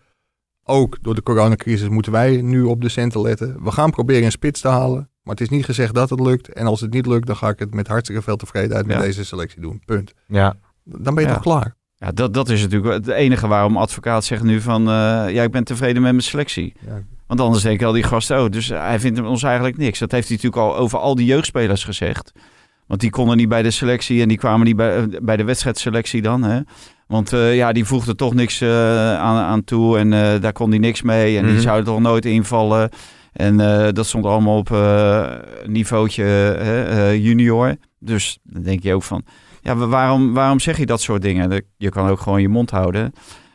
[0.69, 3.63] Ook door de coronacrisis moeten wij nu op de centen letten.
[3.63, 5.10] We gaan proberen een spits te halen.
[5.23, 6.53] Maar het is niet gezegd dat het lukt.
[6.53, 9.01] En als het niet lukt, dan ga ik het met hartstikke veel tevredenheid met Ja.
[9.01, 9.82] deze selectie doen.
[9.86, 10.13] Punt.
[10.27, 10.56] Ja.
[10.84, 11.34] Dan ben je Ja.
[11.36, 11.75] toch klaar?
[11.95, 14.82] Ja, dat, dat is natuurlijk het enige waarom advocaat zegt nu van...
[14.82, 14.93] eh,
[15.30, 16.73] ja, ik ben tevreden met mijn selectie.
[16.86, 17.01] Ja.
[17.27, 19.99] Want anders denken al die gasten, oh, dus hij vindt ons eigenlijk niks.
[19.99, 22.32] Dat heeft hij natuurlijk al over al die jeugdspelers gezegd.
[22.88, 25.43] Want die konden niet bij de selectie en die kwamen niet bij, eh, bij de
[25.43, 26.43] wedstrijdselectie dan.
[26.43, 26.60] Hè?
[27.08, 28.69] Want eh, ja, die voegde toch niks eh,
[29.17, 30.10] aan, aan toe en
[30.41, 31.38] daar kon hij niks mee.
[31.38, 31.54] En Mhm.
[31.54, 32.89] die zouden toch nooit invallen.
[33.34, 33.58] En
[33.93, 34.69] dat stond allemaal op
[35.65, 37.76] niveautje junior.
[38.00, 39.23] Dus dan denk je ook van,
[39.62, 41.63] ja, wa- waarom, waarom zeg je dat soort dingen?
[41.78, 43.12] Je kan ook gewoon je mond houden.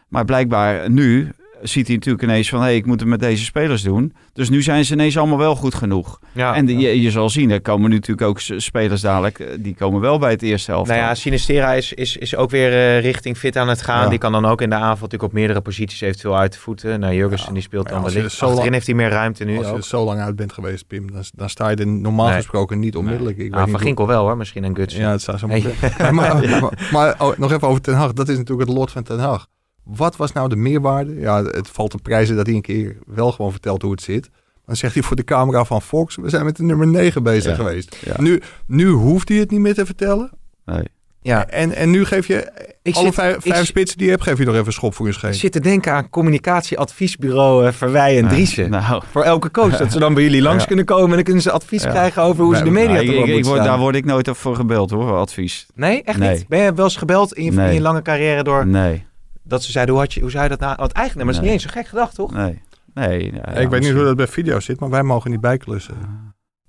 [0.09, 2.59] Maar blijkbaar nu ziet hij natuurlijk ineens van...
[2.59, 4.13] hé, hey, ik moet het met deze spelers doen.
[4.33, 6.19] Dus nu zijn ze ineens allemaal wel goed genoeg.
[6.33, 6.55] ja.
[6.55, 9.39] en de- je, je zal zien, er komen nu natuurlijk ook spelers dadelijk...
[9.39, 10.89] eh, die komen wel bij het eerste helft.
[10.91, 14.03] Nou ja, Sinistera is, is, is ook weer eh, richting fit aan het gaan.
[14.03, 14.09] Ja.
[14.09, 17.01] Die kan dan ook in de aanval natuurlijk op meerdere posities eventueel uit de voeten.
[17.01, 19.73] Nou, Jurgensen Ja, die speelt dan lang- Achterin heeft hij meer ruimte nu Als je
[19.73, 19.79] ook.
[19.79, 22.37] er zo lang uit bent geweest, Pim, dan, dan sta je er normaal Nee.
[22.37, 23.37] gesproken niet onmiddellijk.
[23.39, 24.97] Ik Ah, weet van niet hoe- Ginkel wel hoor, misschien een Guts.
[24.97, 25.63] Ja, het zou zo Hey.
[25.63, 25.91] moeten.
[26.15, 28.13] Maar, maar, maar, maar, oh, nog even over Ten Hag.
[28.13, 29.47] Dat is natuurlijk het lot van Ten Hag.
[29.85, 31.15] Wat was nou de meerwaarde?
[31.21, 34.31] Ja, het valt te prijzen dat hij een keer wel gewoon vertelt hoe het zit.
[34.67, 37.51] Dan zegt hij voor de camera van Fox, we zijn met de nummer 9 bezig
[37.51, 37.55] Ja.
[37.65, 37.97] geweest.
[38.05, 38.15] Ja.
[38.21, 40.31] Nu, nu hoeft hij het niet meer te vertellen.
[40.65, 40.83] Nee.
[41.25, 42.51] Ja, En, en nu geef je
[42.83, 44.95] ik alle zit, vijf, ik vijf spitsen die je hebt, geef je nog even schop
[44.95, 45.37] voor je ik scheet.
[45.37, 48.71] zit te denken aan communicatieadviesbureau uh, Verwij en Driessen.
[48.71, 49.77] Nou, Voor elke coach.
[49.79, 50.67] Dat ze dan bij jullie langs Ja.
[50.67, 51.91] kunnen komen en dan kunnen ze advies Ja.
[51.91, 53.95] krijgen over hoe ze de Nou, media ik, erop ik, ik moeten word, daar word
[53.95, 55.67] ik nooit voor gebeld hoor, advies.
[55.75, 56.31] Nee, echt Nee.
[56.37, 56.49] niet?
[56.49, 57.69] Ben je wel eens gebeld in je, Nee.
[57.69, 59.05] in je lange carrière door Nee,
[59.43, 60.75] dat ze zeiden, hoe, had je, hoe zou je dat nou...
[60.77, 61.59] Want eigenlijk, maar dat is Nee.
[61.59, 62.33] niet eens zo gek gedacht, toch?
[62.33, 62.63] nee.
[62.95, 65.95] Nee, ja, ik weet niet hoe dat bij video zit, maar wij mogen niet bijklussen.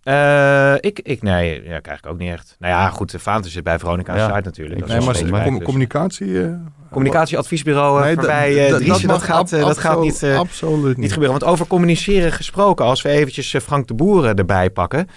[0.04, 2.56] Eh, ik, ik, nee, ja, krijg ik ook niet echt.
[2.60, 4.26] Nou ja, goed, de Vaanten zit bij Veronica Ja.
[4.28, 4.80] site natuurlijk.
[4.80, 5.64] Dat is Nee, wel maar com- dus.
[5.64, 6.44] communicatie...
[6.44, 6.54] eh,
[6.92, 10.98] Communicatieadviesbureau uh, nee, eh, da- Driessen, dat, gaat, eh, dat gaat niet, eh, absoluut niet
[10.98, 11.14] niet.
[11.14, 11.40] gebeuren.
[11.40, 15.08] Want over communiceren gesproken, als we eventjes eh, Frank de Boeren erbij pakken.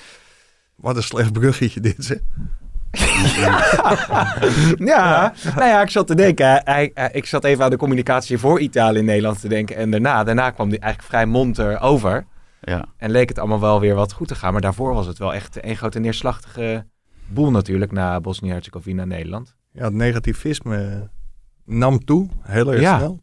[0.77, 2.19] Wat een slecht bruggetje dit, zeg.
[4.92, 6.46] ja, nou ja, ik zat te denken.
[6.64, 9.76] Hij, hij- ik zat even aan de communicatie voor Italië in Nederland te denken.
[9.76, 12.26] En daarna, daarna kwam hij eigenlijk vrij monter over.
[12.61, 12.85] Ja.
[12.96, 14.52] En leek het allemaal wel weer wat goed te gaan.
[14.52, 16.87] Maar daarvoor was het wel echt een grote neerslachtige
[17.26, 19.54] boel natuurlijk na Bosnië-Herzegovina Nederland.
[19.72, 21.11] Ja, het negativisme
[21.64, 22.96] nam toe, heel erg Ja.
[22.98, 23.20] snel.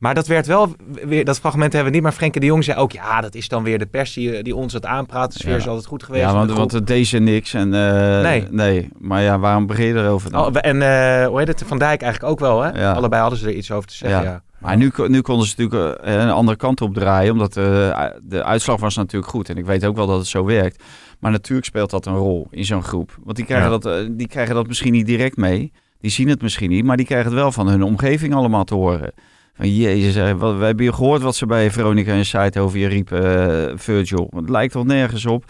[0.00, 0.72] Maar dat werd wel
[1.04, 2.06] weer, dat fragment hebben we niet.
[2.06, 4.56] Maar Frenkie de Jong zei ook, ja, dat is dan weer de pers die, die
[4.56, 5.32] ons het aanpraat.
[5.32, 5.56] De sfeer Ja.
[5.58, 6.24] is altijd goed geweest.
[6.24, 7.54] Ja, want, de want het deed ze niks.
[7.54, 8.44] En, eh, Nee.
[8.50, 8.88] nee.
[8.98, 10.46] Maar ja, waarom begin je erover dan?
[10.46, 11.62] Oh, en eh, hoe heet het?
[11.66, 12.80] Van Dijk eigenlijk ook wel, hè?
[12.80, 12.92] Ja.
[12.92, 14.42] Allebei hadden ze er iets over te zeggen, ja.
[14.58, 17.32] Maar nu, nu konden ze natuurlijk eh, een andere kant op draaien.
[17.32, 19.48] Omdat eh, de uitslag was natuurlijk goed.
[19.48, 20.82] En ik weet ook wel dat het zo werkt.
[21.18, 23.18] Maar natuurlijk speelt dat een rol in zo'n groep.
[23.24, 25.72] Want die krijgen, dat, eh, die krijgen dat misschien niet direct mee.
[26.00, 26.84] Die zien het misschien niet.
[26.84, 29.12] Maar die krijgen het wel van hun omgeving allemaal te horen.
[29.60, 32.86] Van jezus, wat, we hebben hier gehoord wat ze bij Veronica en site over je
[32.86, 34.30] riepen, eh, Virgil.
[34.34, 35.44] Het lijkt toch nergens op.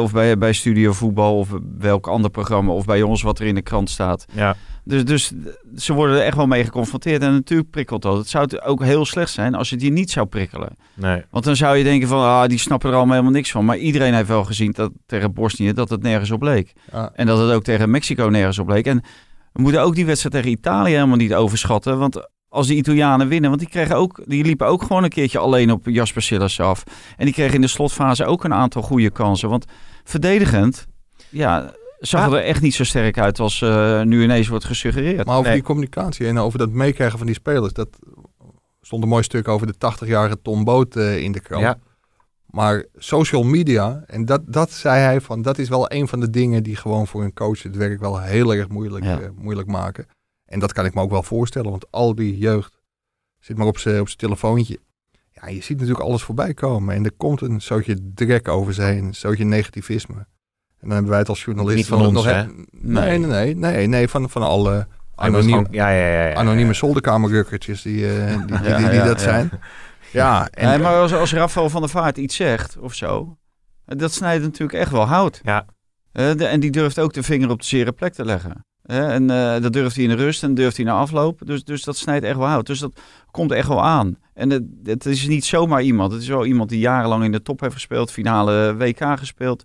[0.00, 2.72] Of bij, bij Studio Voetbal of welk ander programma.
[2.72, 4.24] Of bij ons wat er in de krant staat.
[4.32, 4.56] ja.
[4.84, 5.32] Dus, dus
[5.76, 7.22] ze worden er echt wel mee geconfronteerd.
[7.22, 8.16] En natuurlijk prikkelt dat.
[8.16, 10.76] Het zou het ook heel slecht zijn als je die niet zou prikkelen.
[10.94, 11.22] Nee.
[11.30, 13.64] Want dan zou je denken van, ah, die snappen er allemaal helemaal niks van.
[13.64, 16.72] Maar iedereen heeft wel gezien dat tegen Bosnië dat het nergens op leek.
[17.14, 18.86] En dat het ook tegen Mexico nergens op leek.
[18.86, 19.02] En
[19.52, 21.98] we moeten ook die wedstrijd tegen Italië helemaal niet overschatten.
[21.98, 25.38] Want als die Italianen winnen, want die, kregen ook, die liepen ook gewoon een keertje
[25.38, 26.84] alleen op Jasper Sillis af.
[27.16, 29.48] En die kregen in de slotfase ook een aantal goede kansen.
[29.48, 29.64] Want
[30.04, 30.86] verdedigend,
[31.28, 35.26] ja, zag er echt niet zo sterk uit als eh, nu ineens wordt gesuggereerd.
[35.26, 35.54] Maar over Nee.
[35.58, 37.88] die communicatie en over dat meekrijgen van die spelers, dat
[38.80, 41.62] stond een mooi stuk over de 80-jarige Tom Boot eh, in de krant.
[41.62, 41.78] Ja.
[42.46, 46.30] Maar social media, en dat, dat zei hij van, dat is wel een van de
[46.30, 49.20] dingen die gewoon voor een coach het werk wel heel erg moeilijk, Ja.
[49.20, 50.06] eh, moeilijk maken.
[50.52, 52.80] En dat kan ik me ook wel voorstellen, want al die jeugd
[53.38, 54.78] zit maar op zijn op zijn telefoontje.
[55.30, 58.82] Ja, je ziet natuurlijk alles voorbij komen en er komt een zootje drek over ze
[58.82, 60.14] heen, een zootje negativisme.
[60.14, 62.44] En dan hebben wij het als journalist Niet van ons, nog hè?
[62.70, 64.86] Nee, nee, nee, nee, nee, van, van alle Hij
[65.30, 66.34] was anoniem, gewoon- ja, ja, ja, ja.
[66.34, 69.50] anonieme zolderkamerrukkertjes die, eh, die, die, die, dat zijn.
[70.10, 73.36] Ja, en, nee, maar als, als Rafael van der Vaart iets zegt of zo,
[73.84, 75.40] Dat snijdt natuurlijk echt wel hout.
[75.42, 75.64] Ja.
[76.12, 78.64] Eh, de- en die durft ook de vinger op de zere plek te leggen.
[78.82, 81.40] Eh, en eh, dat durft hij in de rust en durft hij na afloop.
[81.44, 82.66] Dus, dus dat snijdt echt wel hout.
[82.66, 84.16] Dus dat komt echt wel aan.
[84.34, 86.12] En het, het is niet zomaar iemand.
[86.12, 88.10] Het is wel iemand die jarenlang in de top heeft gespeeld.
[88.10, 89.62] Finale WK gespeeld.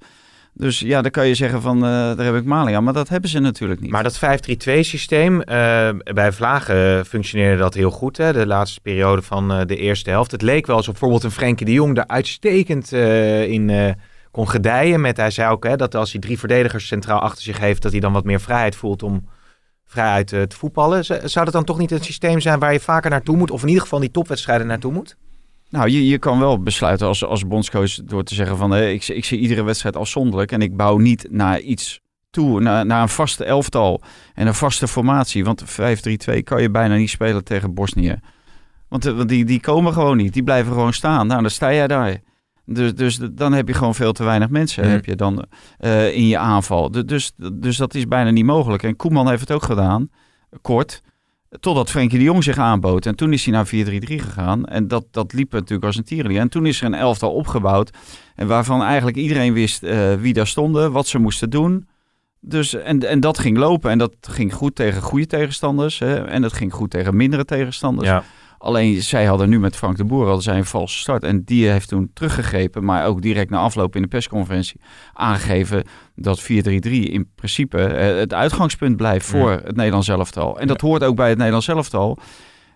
[0.57, 2.83] Dus ja, dan kan je zeggen van, eh, daar heb ik maling aan.
[2.83, 3.91] Maar dat hebben ze natuurlijk niet.
[3.91, 8.17] Maar dat 5-3-2 systeem, eh, bij Vlagen functioneerde dat heel goed.
[8.17, 8.33] Hè?
[8.33, 10.31] De laatste periode van eh, de eerste helft.
[10.31, 13.91] Het leek wel alsof bijvoorbeeld een Frenkie de Jong daar uitstekend eh, in eh,
[14.37, 15.01] kon gedijen.
[15.01, 17.91] Met, hij zei ook hè, dat als hij drie verdedigers centraal achter zich heeft, dat
[17.91, 19.27] hij dan wat meer vrijheid voelt om
[19.85, 21.05] vrijheid eh, te voetballen.
[21.05, 23.51] Zou dat dan toch niet een systeem zijn waar je vaker naartoe moet?
[23.51, 25.15] Of in ieder geval die topwedstrijden naartoe moet?
[25.69, 28.75] Nou, je, je kan wel besluiten als, als bondscoach door te zeggen van...
[28.75, 32.85] eh, ik, ik zie iedere wedstrijd afzonderlijk en ik bouw niet naar iets toe, naar,
[32.85, 34.01] naar een vaste elftal
[34.33, 35.43] en een vaste formatie.
[35.43, 38.19] Want 5-3-2 kan je bijna niet spelen tegen Bosnië.
[38.87, 41.27] Want, eh, want die, die komen gewoon niet, die blijven gewoon staan.
[41.27, 42.17] Nou, dan sta jij daar.
[42.69, 44.91] Dus, dus dan heb je gewoon veel te weinig mensen Mhm.
[44.93, 45.45] heb je dan,
[45.77, 46.91] eh, in je aanval.
[46.91, 48.83] Du- Dus, dus dat is bijna niet mogelijk.
[48.83, 50.09] En Koeman heeft het ook gedaan,
[50.61, 51.01] kort...
[51.59, 53.05] Totdat Frenkie de Jong zich aanbood.
[53.05, 54.65] En toen is hij naar 4-3-3 gegaan.
[54.65, 56.39] En dat, dat liep natuurlijk als een tierenlier.
[56.39, 57.89] En toen is er een elftal opgebouwd.
[58.35, 61.87] En waarvan eigenlijk iedereen wist eh, wie daar stonden, wat ze moesten doen.
[62.39, 63.91] Dus, en, en dat ging lopen.
[63.91, 65.99] En dat ging goed tegen goede tegenstanders.
[65.99, 68.07] Hè, en dat ging goed tegen mindere tegenstanders.
[68.07, 68.23] Ja.
[68.57, 71.23] Alleen zij hadden nu met Frank de Boer hadden zij een valse start.
[71.23, 74.79] En die heeft toen teruggegrepen, maar ook direct na afloop in de persconferentie
[75.13, 75.83] aangegeven
[76.15, 76.45] dat 4-3-3
[76.89, 80.59] in principe eh, het uitgangspunt blijft voor het Nederlands elftal.
[80.59, 82.17] En dat hoort ook bij het Nederlands elftal.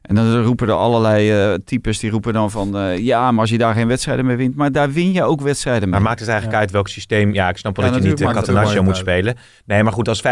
[0.02, 3.50] En dan roepen er allerlei eh, types die roepen dan van eh, ja, maar als
[3.50, 5.92] je daar geen wedstrijden mee wint, maar daar win je ook wedstrijden mee.
[5.92, 7.34] Maar maakt het eigenlijk uit welk systeem?
[7.34, 9.02] Ja, ik snap wel Ja, dat je niet het Catenaccio moet uit.
[9.02, 9.36] spelen.
[9.66, 10.24] Nee, maar goed, als 5-3-2,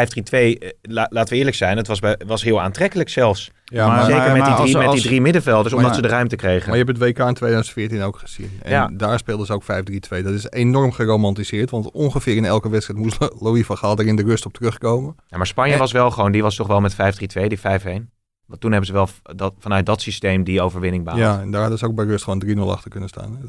[0.57, 3.51] eh, la- laten we eerlijk zijn, het was, bij, was heel aantrekkelijk zelfs.
[3.65, 6.07] Ja, Maar- Zeker maar- met, die drie, als- met die drie middenvelders, omdat ze de
[6.07, 6.69] ruimte kregen.
[6.69, 8.59] maar je hebt het WK in 2014 ook gezien.
[8.61, 8.89] En Ja.
[8.93, 10.23] daar speelden ze ook 5-3-2.
[10.23, 11.69] Dat is enorm geromantiseerd.
[11.69, 15.15] Want ongeveer in elke wedstrijd moest Louis van Gaal er in de rust op terugkomen.
[15.27, 15.79] Ja, maar Spanje Eh.
[15.79, 18.09] was wel gewoon, die was toch wel met 5-3-2, die 5-1.
[18.49, 21.21] Want toen hebben ze wel dat, vanuit dat systeem die overwinning behaald.
[21.21, 23.37] Ja, en daar hadden ze ook bij rust gewoon 3-0 achter kunnen staan.
[23.41, 23.45] hè.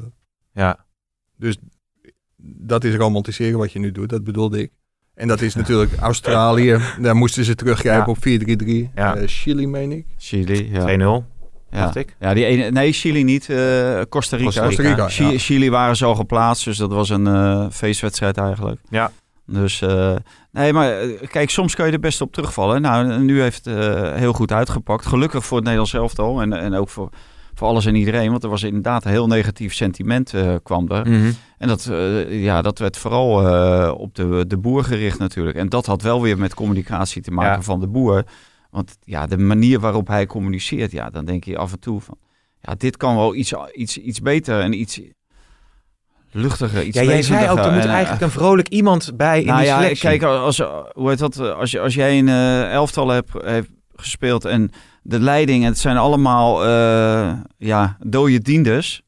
[0.61, 0.85] Ja.
[1.37, 1.57] Dus
[2.43, 4.71] dat is romantiseren wat je nu doet, dat bedoelde ik.
[5.13, 6.79] En dat is natuurlijk Australië.
[6.99, 8.41] Daar moesten ze teruggrijpen Ja.
[8.51, 8.91] op 4-3-3.
[8.95, 9.15] Ja.
[9.15, 10.05] Eh, Chili, meen ik.
[10.17, 10.81] Chili, ja.
[10.81, 11.25] 2-0,
[11.69, 11.83] ja.
[11.83, 12.15] dacht ik.
[12.19, 13.49] Ja, die ene, nee, Chili niet.
[13.49, 14.45] eh, Costa Rica.
[14.49, 15.37] Costa Costa Rica, Chi- ja.
[15.37, 18.81] Chili waren al geplaatst, dus dat was een eh, feestwedstrijd eigenlijk.
[18.89, 19.11] Ja.
[19.51, 20.15] Dus eh,
[20.51, 22.81] nee, maar eh, kijk, soms kan je er best op terugvallen.
[22.81, 25.05] Nou, nu heeft het eh, heel goed uitgepakt.
[25.05, 27.09] Gelukkig voor het Nederlands elftal en, en ook voor,
[27.53, 28.31] voor alles en iedereen.
[28.31, 30.33] Want er was inderdaad een heel negatief sentiment
[30.63, 31.07] kwam er.
[31.09, 31.31] Mhm.
[31.57, 31.89] En dat,
[32.29, 33.33] ja, dat werd vooral
[33.93, 35.57] op de, de boer gericht natuurlijk.
[35.57, 37.61] En dat had wel weer met communicatie te maken Ja.
[37.61, 38.23] van de boer.
[38.69, 42.17] Want ja, de manier waarop hij communiceert, ja, dan denk je af en toe van...
[42.61, 45.01] Ja, dit kan wel iets, iets, iets beter en iets
[46.31, 49.39] luchtiger, iets Ja, jij zei ook, er moet En, eh, eigenlijk een vrolijk iemand bij
[49.39, 50.09] in nou de ja, selectie.
[50.09, 50.57] kijk, als,
[50.93, 54.71] hoe heet dat, als, je, als jij een eh, elftal hebt, hebt gespeeld en
[55.03, 59.01] de leiding, het zijn allemaal eh ja, dode dienders.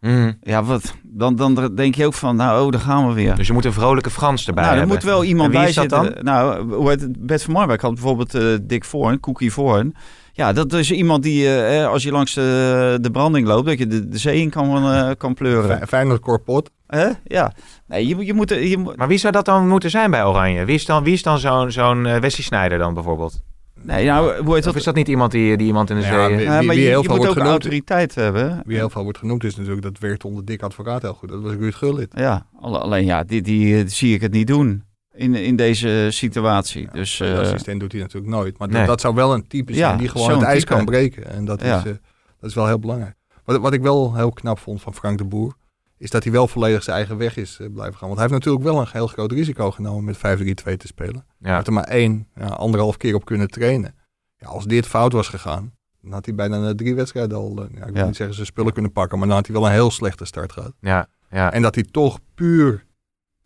[0.00, 0.32] Mhm.
[0.40, 3.34] Ja, wat, dan, dan denk je ook van, nou, oh, daar gaan we weer.
[3.34, 4.96] Dus je moet een vrolijke Frans erbij nou, er hebben.
[4.96, 6.24] moet wel iemand En wie bij is dat zitten.
[6.24, 7.26] Nou, hoe heet het?
[7.26, 9.94] Bert van Marwijk had bijvoorbeeld eh Dick Voorn, Cookie Voorn.
[10.40, 13.78] Ja, dat is iemand die, eh, eh, als je langs de, de branding loopt, dat
[13.78, 15.64] je de, de zee in kan, eh, kan pleuren.
[15.76, 16.70] Fijn- Feyenoord Corpot.
[16.86, 17.08] Hè?
[17.24, 17.52] Ja.
[17.86, 18.48] Nee, je, moet- je moet...
[18.50, 20.64] Je moet Maar wie zou dat dan moeten zijn bij Oranje?
[20.64, 23.40] Wie is dan, wie is dan zo'n zo'n eh, Wesley Sneijder dan bijvoorbeeld?
[23.82, 26.26] nee, nou, hoe heet Of is dat niet iemand die, die iemand in de Ja,
[26.26, 26.36] zee...
[26.36, 27.50] wie- Ja, maar wie je, heel je veel moet wordt ook genoemd.
[27.50, 28.62] autoriteit hebben.
[28.66, 31.28] Wie heel veel wordt genoemd is natuurlijk, dat werkt onder dik advocaat heel goed.
[31.28, 32.12] Dat was Ruud Gullit.
[32.14, 34.84] Ja, alle- alleen ja, die, die, eh, zie ik het niet doen
[35.20, 36.88] in, in deze situatie.
[36.92, 38.58] dus de eh, assistent doet hij natuurlijk nooit.
[38.58, 38.86] Maar nee.
[38.86, 40.74] dat, zou wel een type zijn Ja, die gewoon het ijs type.
[40.74, 41.26] kan breken.
[41.30, 41.78] En dat, Ja.
[41.78, 41.92] is, eh,
[42.40, 43.14] dat is wel heel belangrijk.
[43.44, 45.54] Wat, wat ik wel heel knap vond van Frank de Boer,
[45.98, 48.08] is dat hij wel volledig zijn eigen weg is eh, blijven gaan.
[48.08, 51.24] Want hij heeft natuurlijk wel een heel groot risico genomen met 5-3-2 te spelen.
[51.40, 51.54] Hij Ja.
[51.54, 53.94] heeft er maar één, ja, anderhalf keer op kunnen trainen.
[54.36, 57.78] Ja, als dit fout was gegaan, dan had hij bijna na drie wedstrijden al, ja,
[57.78, 58.06] ik wil Ja.
[58.06, 60.52] niet zeggen zijn spullen kunnen pakken, maar dan had hij wel een heel slechte start
[60.52, 60.72] gehad.
[60.80, 61.52] Ja, ja.
[61.52, 62.84] En dat hij toch puur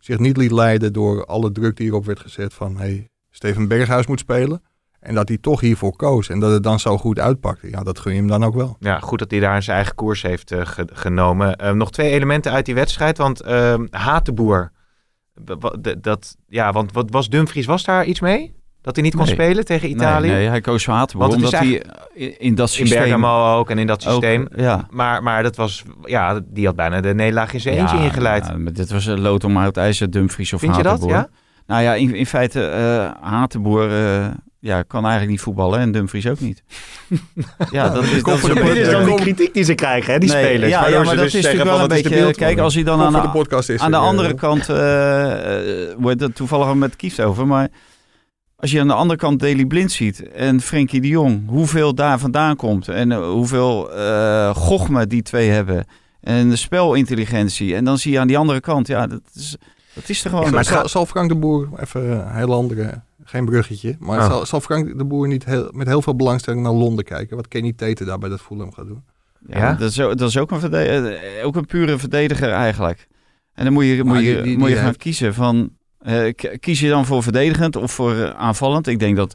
[0.05, 4.07] zich niet liet leiden door alle druk die erop werd gezet van hey, Steven Berghuis
[4.07, 4.61] moet spelen.
[4.99, 7.69] En dat hij toch hiervoor koos en dat het dan zo goed uitpakte.
[7.69, 8.75] Ja, dat gun je hem dan ook wel.
[8.79, 11.55] Ja, goed dat hij daar zijn eigen koers heeft eh, ge- genomen.
[11.55, 13.17] Eh, nog twee elementen uit die wedstrijd.
[13.17, 14.71] Want uh, Hatenboer,
[15.33, 18.55] wa- d- dat, ja, want wat was Dumfries, was daar iets mee?
[18.85, 19.33] Dat hij niet kon Nee.
[19.33, 20.27] spelen tegen Italië?
[20.27, 21.83] Nee, nee, hij koos voor Hatenboer, is omdat hij
[22.13, 22.99] in, in dat In systeem...
[22.99, 24.47] Bergamo ook en in dat ook, systeem.
[24.55, 24.87] ja.
[24.89, 28.45] Maar, maar dat was, ja, die had bijna de nederlaag in zijn eentje ingeleid.
[28.45, 30.91] Ja, maar dit was een lood om uit ijzer, Dumfries of Vind je dat?
[30.91, 31.17] Hatenboer.
[31.17, 31.29] Ja?
[31.67, 34.25] Nou ja, in, in feite, eh Hatenboer, eh,
[34.59, 36.63] ja, kan eigenlijk niet voetballen en Dumfries ook niet.
[37.71, 40.19] ja, dat is, dat is een Dit is dan die kritiek die ze krijgen, hè,
[40.19, 40.71] die Nee, spelers.
[40.71, 42.33] Ja, ze maar dat dus is zeggen natuurlijk wel een dat is beetje...
[42.45, 44.69] Kijk, als hij dan aan de, de podcast is aan de er, andere kant...
[44.69, 47.67] eh wordt het toevallig al met Kieft over, maar...
[48.65, 52.19] Als je aan de andere kant Daley Blind ziet en Frenkie de Jong, hoeveel daar
[52.19, 55.85] vandaan komt en eh, hoeveel eh gochme die twee hebben
[56.21, 57.75] en de spelintelligentie.
[57.75, 59.57] En dan zie je aan die andere kant, ja, dat is,
[59.93, 60.51] dat is er gewoon.
[60.53, 64.25] maar zal, Frank de Boer, even een heel andere, geen bruggetje, maar Oh.
[64.27, 67.35] zal, zal Frank de Boer niet heel, met heel veel belangstelling naar Londen kijken?
[67.35, 69.03] Wat Kenny Tete daar bij dat Fulham gaat doen?
[69.47, 69.73] Ja, Ja?
[69.73, 73.07] Dat, is, ook- dat is ook een, verde- eh, ook een pure verdediger eigenlijk.
[73.53, 75.69] En dan moet je, moet je, die- die- moet je die gaan heeft- kiezen van...
[76.05, 78.87] eh, kies je dan voor verdedigend of voor eh, aanvallend?
[78.87, 79.33] Ik denk dat,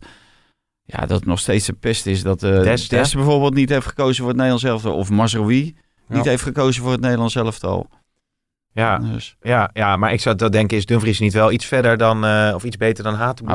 [0.83, 3.03] ja, dat het nog steeds de pest is dat Dest, hè?
[3.12, 4.97] bijvoorbeeld niet heeft gekozen voor het Nederlands elftal.
[4.97, 7.89] Of Mazraoui niet heeft gekozen voor het Nederlands elftal.
[8.73, 11.97] Ja, Dus, ja, ja, maar ik zou dat denken, is Dumfries niet wel iets verder
[11.97, 13.55] dan, of iets beter dan Hatenboer?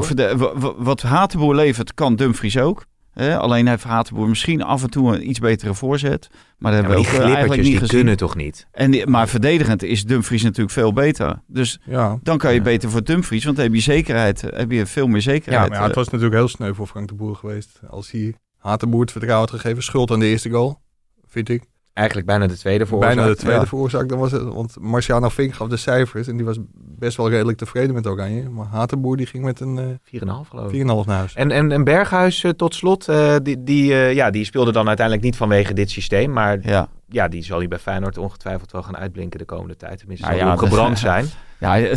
[0.77, 2.85] wat Hatenboer levert, kan Dumfries ook.
[3.15, 3.37] Hè?
[3.37, 6.27] Alleen heeft Hatenboer misschien af en toe een iets betere voorzet.
[6.57, 7.97] Maar dat Ja, hebben maar we ook eh, eigenlijk glippertjes, niet die gezien.
[7.97, 8.67] kunnen toch niet?
[8.71, 11.41] En die- maar verdedigend is Dumfries natuurlijk veel beter.
[11.47, 12.63] Dus Ja, dan kan je Ja.
[12.63, 15.69] beter voor Dumfries, want dan heb je zekerheid, heb je veel meer ja zekerheid.
[15.69, 15.97] maar ja, het eh.
[15.97, 17.79] was natuurlijk heel sneu voor Frank de Boer geweest.
[17.89, 20.81] Als hij Hatenboer het vertrouwen had gegeven, schuld aan de eerste goal,
[21.27, 21.63] vind ik.
[21.93, 22.99] Eigenlijk bijna de tweede voor.
[22.99, 23.65] Bijna de tweede ja.
[23.67, 24.09] veroorzaak.
[24.09, 26.57] Dan was het, want Marciano Fink gaf de cijfers en die was
[26.99, 28.49] best wel redelijk tevreden met Oranje.
[28.49, 30.81] Maar Hatenboer die ging met een eh 4,5 geloof ik.
[30.81, 31.33] 4,5 naar huis.
[31.35, 34.87] En, en, en Berghuis eh, tot slot, eh, die, die, eh, ja, die speelde dan
[34.87, 36.31] uiteindelijk niet vanwege dit systeem.
[36.31, 36.87] Maar ja.
[37.09, 39.97] ja, die zal hij bij Feyenoord ongetwijfeld wel gaan uitblinken de komende tijd.
[39.97, 41.25] Tenminste, Nou zal ja, dat- zijn.
[41.59, 41.95] Ja,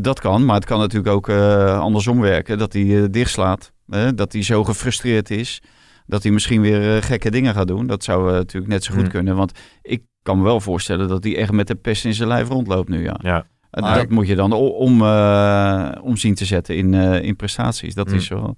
[0.00, 2.58] dat kan, maar het kan natuurlijk ook eh, andersom werken.
[2.58, 4.14] Dat hij eh, dichtslaat, hè?
[4.14, 5.62] dat hij zo gefrustreerd is,
[6.06, 7.86] dat hij misschien weer eh, gekke dingen gaat doen.
[7.86, 9.10] Dat zou eh, natuurlijk net zo goed Hmm.
[9.10, 12.28] kunnen, want ik kan me wel voorstellen dat hij echt met de pest in zijn
[12.28, 13.16] lijf rondloopt nu, ja.
[13.22, 13.44] Ja.
[13.70, 17.36] En Maar- dat moet je dan om, eh, om zien te zetten in, eh, in
[17.36, 17.94] prestaties.
[17.94, 18.54] Dat is zo.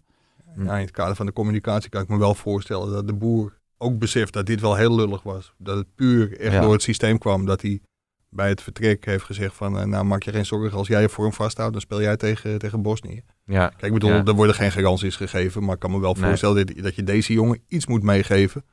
[0.56, 3.58] Ja, in het kader van de communicatie kan ik me wel voorstellen dat de boer
[3.78, 5.52] ook beseft dat dit wel heel lullig was.
[5.58, 6.60] Dat het puur echt Ja.
[6.60, 7.44] door het systeem kwam.
[7.46, 7.80] Dat hij
[8.28, 10.78] bij het vertrek heeft gezegd van, eh, nou maak je geen zorgen.
[10.78, 13.22] Als jij je vorm vasthoudt, dan speel jij tegen, tegen Bosnië.
[13.46, 13.68] Ja.
[13.68, 14.24] Kijk, ik bedoel, Ja.
[14.24, 15.64] er worden geen garanties gegeven.
[15.64, 16.24] Maar ik kan me wel Nee.
[16.24, 18.64] voorstellen dat, dat je deze jongen iets moet meegeven.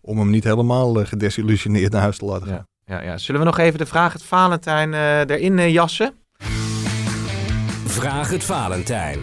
[0.00, 2.56] Om hem niet helemaal gedesillusioneerd naar huis te laten gaan.
[2.56, 3.18] Ja, ja, ja.
[3.18, 6.14] Zullen we nog even de vraag het Valentijn eh, erin eh, jassen?
[7.86, 9.20] Vraag het Valentijn.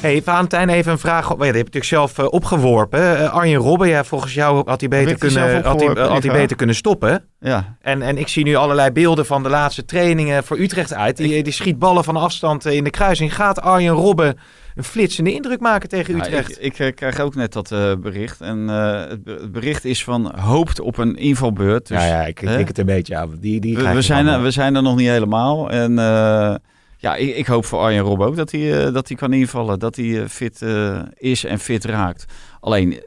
[0.00, 1.28] Hey, Valentijn, even een vraag.
[1.28, 3.18] ja, die heb je natuurlijk zelf eh, opgeworpen.
[3.18, 6.74] Eh, Arjen Robben, ja, volgens jou had hij beter, kunnen, had hij, had beter kunnen
[6.74, 7.24] stoppen.
[7.40, 11.16] Ja, En, en ik zie nu allerlei beelden van de laatste trainingen voor Utrecht uit.
[11.16, 13.34] Die, die schiet ballen van afstand eh, in de kruising.
[13.34, 14.38] Gaat Arjen Robben
[14.74, 16.50] een flitsende indruk maken tegen Ja, Utrecht?
[16.50, 18.40] ik, ik eh, krijg ook net dat eh, bericht.
[18.40, 21.88] En eh, het be- het bericht is van hoopt op een invalbeurt.
[21.88, 22.54] Dus, ja, ja, ik, ik hè?
[22.56, 23.14] denk het een beetje.
[23.14, 25.70] Ja, die, die we, we zijn er, eh, we zijn er nog niet helemaal.
[25.70, 26.54] En eh,
[27.00, 29.78] ja, ik, ik hoop voor Arjen Rob ook dat hij, eh, dat hij kan invallen.
[29.78, 32.24] Dat hij eh, fit eh, is en fit raakt.
[32.60, 33.04] Alleen,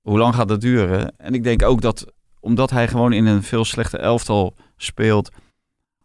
[0.00, 1.16] hoe lang gaat dat duren?
[1.18, 5.30] En ik denk ook dat, omdat hij gewoon in een veel slechter elftal speelt...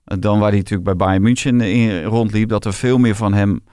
[0.04, 2.50] dan waar hij natuurlijk bij Bayern München in rondliep...
[2.50, 3.64] dat er veel meer van hem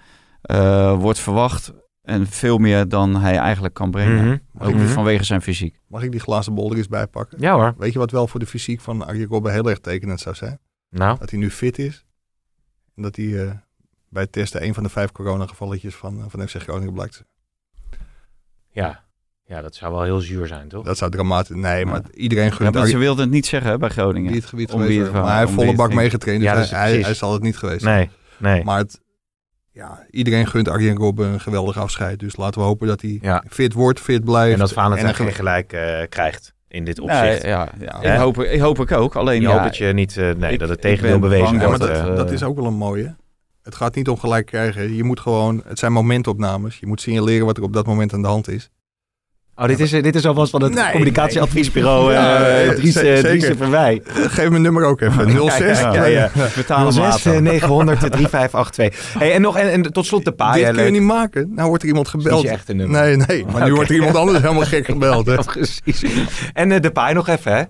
[0.42, 1.72] eh, wordt verwacht...
[2.02, 4.24] En veel meer dan hij eigenlijk kan brengen.
[4.52, 4.64] mhm.
[4.64, 4.86] Ook Mhm.
[4.86, 5.80] vanwege zijn fysiek.
[5.88, 7.40] Mag ik die glazen bol er eens bij pakken?
[7.40, 7.74] Ja hoor.
[7.78, 10.58] Weet je wat wel voor de fysiek van Arjen Robben heel erg tekenend zou zijn?
[10.90, 12.04] Nou, Dat hij nu fit is.
[12.98, 13.50] En dat hij eh,
[14.08, 17.24] bij het testen een van de vijf coronagevalletjes van, eh, van FC Groningen blijkt.
[18.70, 19.04] ja.
[19.44, 20.84] ja, dat zou wel heel zuur zijn, toch?
[20.84, 21.56] Dat zou dramatisch...
[21.56, 24.30] Nee, maar iedereen Ja, gunt maar Arjen ze wilden het niet zeggen hè, bij Groningen.
[24.32, 25.12] niet het gebied Om wie het zijn.
[25.12, 26.42] wa- maar hij heeft volle bak meegetraind.
[26.42, 27.84] Ja, dus hij, hij, zal het niet geweest.
[27.84, 28.64] Nee, nee.
[28.64, 29.00] Maar het,
[29.70, 32.18] ja, iedereen gunt Arjen Robben een geweldig afscheid.
[32.18, 33.44] Dus laten we hopen dat hij Ja.
[33.48, 34.52] fit wordt, fit blijft.
[34.52, 37.42] En dat Valentijn ge- gelijk eh, krijgt in dit Nee, opzicht.
[37.42, 38.00] ja, ja.
[38.14, 39.16] Ik, hoop, ik hoop ik ook.
[39.16, 41.68] Alleen ja, hoopt dat je niet, eh, nee, ik- dat het tegendeel bewezen bang Ja,
[41.68, 41.94] maar wordt.
[41.94, 43.16] dat, eh, dat is ook wel een mooie.
[43.62, 44.94] Het gaat niet om gelijk krijgen.
[44.94, 46.78] Je moet gewoon, het zijn momentopnames.
[46.78, 48.70] Je moet signaleren wat er op dat moment aan de hand is.
[49.60, 53.22] Oh, dit is, dit is alvast van het Nee, communicatieadviesbureau Ja, eh eh, Dries, zeker.
[53.22, 54.00] Dries Verwij.
[54.04, 55.30] Geef mijn nummer ook even.
[55.50, 55.80] 06.
[55.80, 56.30] Ja, ja, ja.
[56.58, 59.20] Vertalen 06 eh, 900 3582.
[59.20, 60.64] Hey, en, nog, en, en tot slot de paai.
[60.64, 61.52] Dit kun je niet maken.
[61.54, 62.42] Nou wordt er iemand Is gebeld.
[62.42, 63.00] je echt een nummer?
[63.00, 63.46] Nee, nee.
[63.52, 65.26] Maar nu wordt er iemand anders helemaal gek gebeld.
[65.26, 65.32] Hè.
[65.32, 66.04] Ja, precies.
[66.52, 67.62] En eh, de paai nog even, hè?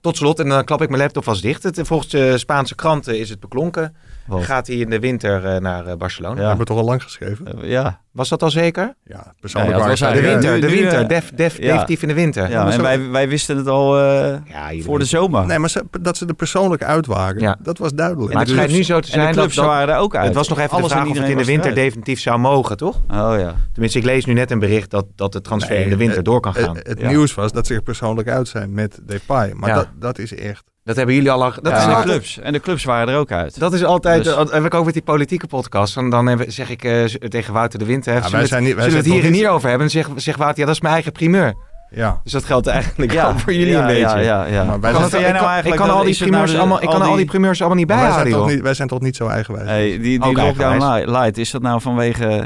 [0.00, 1.62] Tot slot, en dan klap ik mijn laptop vast dicht.
[1.62, 3.94] Het, volgens de Spaanse kranten is het beklonken.
[4.28, 4.44] Wat?
[4.44, 6.34] Gaat hij in de winter eh, naar eh, Barcelona?
[6.34, 7.46] We hebben het toch al lang geschreven?
[7.62, 8.00] Eh, ja.
[8.12, 8.94] Was dat al zeker?
[9.04, 11.08] Ja, persoonlijk Ja, ja, het was De Ja, winter, nu- de winter.
[11.08, 11.62] Def, def, ja.
[11.62, 12.50] definitief in de winter.
[12.50, 15.46] ja en zo- wij, wij wisten het al eh, Ja, voor de zomer.
[15.46, 17.56] Nee, maar ze- dat ze er persoonlijk uit waren, Ja.
[17.62, 18.28] dat was duidelijk.
[18.32, 20.00] Maar het de schijnt nu zo te en de zijn clubs dat, dat- waren er
[20.00, 20.24] ook uit.
[20.26, 22.76] Het was nog even Alles de vraag of het in de winter definitief zou mogen,
[22.76, 22.96] toch?
[22.96, 23.54] Oh ja.
[23.72, 26.16] Tenminste, ik lees nu net een bericht dat, dat de transfer Nee, in de winter
[26.16, 26.76] het- door kan gaan.
[26.76, 27.08] Het, het Ja.
[27.08, 29.52] nieuws was dat ze er persoonlijk uit zijn met Depay.
[29.54, 29.74] Maar Ja.
[29.74, 30.64] dat, dat is echt...
[30.88, 31.38] Dat hebben jullie al...
[31.38, 32.38] Dat, Dat is en, de clubs.
[32.38, 33.58] en de clubs waren er ook uit.
[33.60, 34.24] dat is altijd...
[34.24, 35.96] Dus- dat heb ik ook met die politieke podcast.
[35.96, 38.14] En dan hebben- zeg ik eh, tegen Wouter de Winter...
[38.14, 39.68] Ja, zullen zijn het, niet- wij zullen we zijn het hier en niet- hier over
[39.68, 39.86] hebben?
[39.86, 41.54] En zegt zeg Wouter, ja, dat is mijn eigen primeur.
[41.90, 42.20] Ja.
[42.22, 44.02] Dus dat geldt eigenlijk ja, ook voor jullie ja, een beetje.
[44.02, 44.64] Ja, ja, ja.
[44.64, 46.22] Maar wij Kan zijn, het- jij ik nou kan- eigenlijk ik kan al die nou
[46.30, 48.48] primeurs de- allemaal, ik kan al die- die primeurs allemaal niet wij, zijn bijhouden, toch
[48.50, 49.68] niet, wij zijn toch niet zo eigenwijs?
[49.68, 52.42] Hey, die die Ook lockdown light, is dat nou vanwege eh,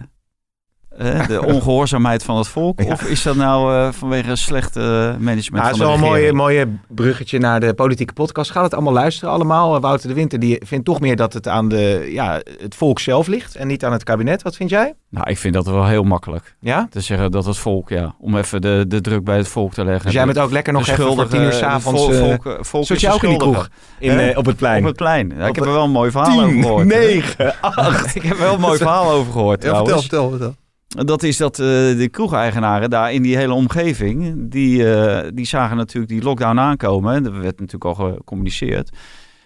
[1.27, 2.83] de ongehoorzaamheid van het volk?
[2.83, 2.93] Ja.
[2.93, 4.83] Of is dat nou eh, vanwege een slecht eh,
[5.19, 6.37] management Nou, het van is wel een regering?
[6.37, 8.51] mooie, mooie bruggetje naar de politieke podcast.
[8.51, 9.81] Gaat het allemaal luisteren allemaal?
[9.81, 13.27] Wouter de Winter die vindt toch meer dat het aan de, ja, het volk zelf
[13.27, 14.43] ligt en niet aan het kabinet.
[14.43, 14.95] Wat vind jij?
[15.11, 16.55] Nou, ik vind dat wel heel makkelijk.
[16.61, 16.87] Ja?
[16.91, 19.85] Te zeggen dat het volk, ja, om even de, de druk bij het volk te
[19.85, 20.05] leggen.
[20.05, 22.09] Dus jij bent ook lekker nog even voor tien uur s'avonds...
[22.09, 23.69] eh, volk, volk is ook in die kroeg?
[23.99, 24.79] In, eh, op het plein?
[24.81, 25.33] Op het plein.
[25.37, 26.93] Ja, ik heb er wel een mooi verhaal over gehoord.
[26.93, 26.99] hè.
[26.99, 28.15] 9, 8.
[28.17, 30.09] ik heb er wel een mooi verhaal over gehoord Ja, vertel, trouwens.
[30.09, 30.55] vertel, vertel.
[30.93, 35.77] Dat is dat eh, de kroegeigenaren daar in die hele omgeving, die, eh, die zagen
[35.77, 37.23] natuurlijk die lockdown aankomen.
[37.23, 38.91] Dat werd natuurlijk al gecommuniceerd.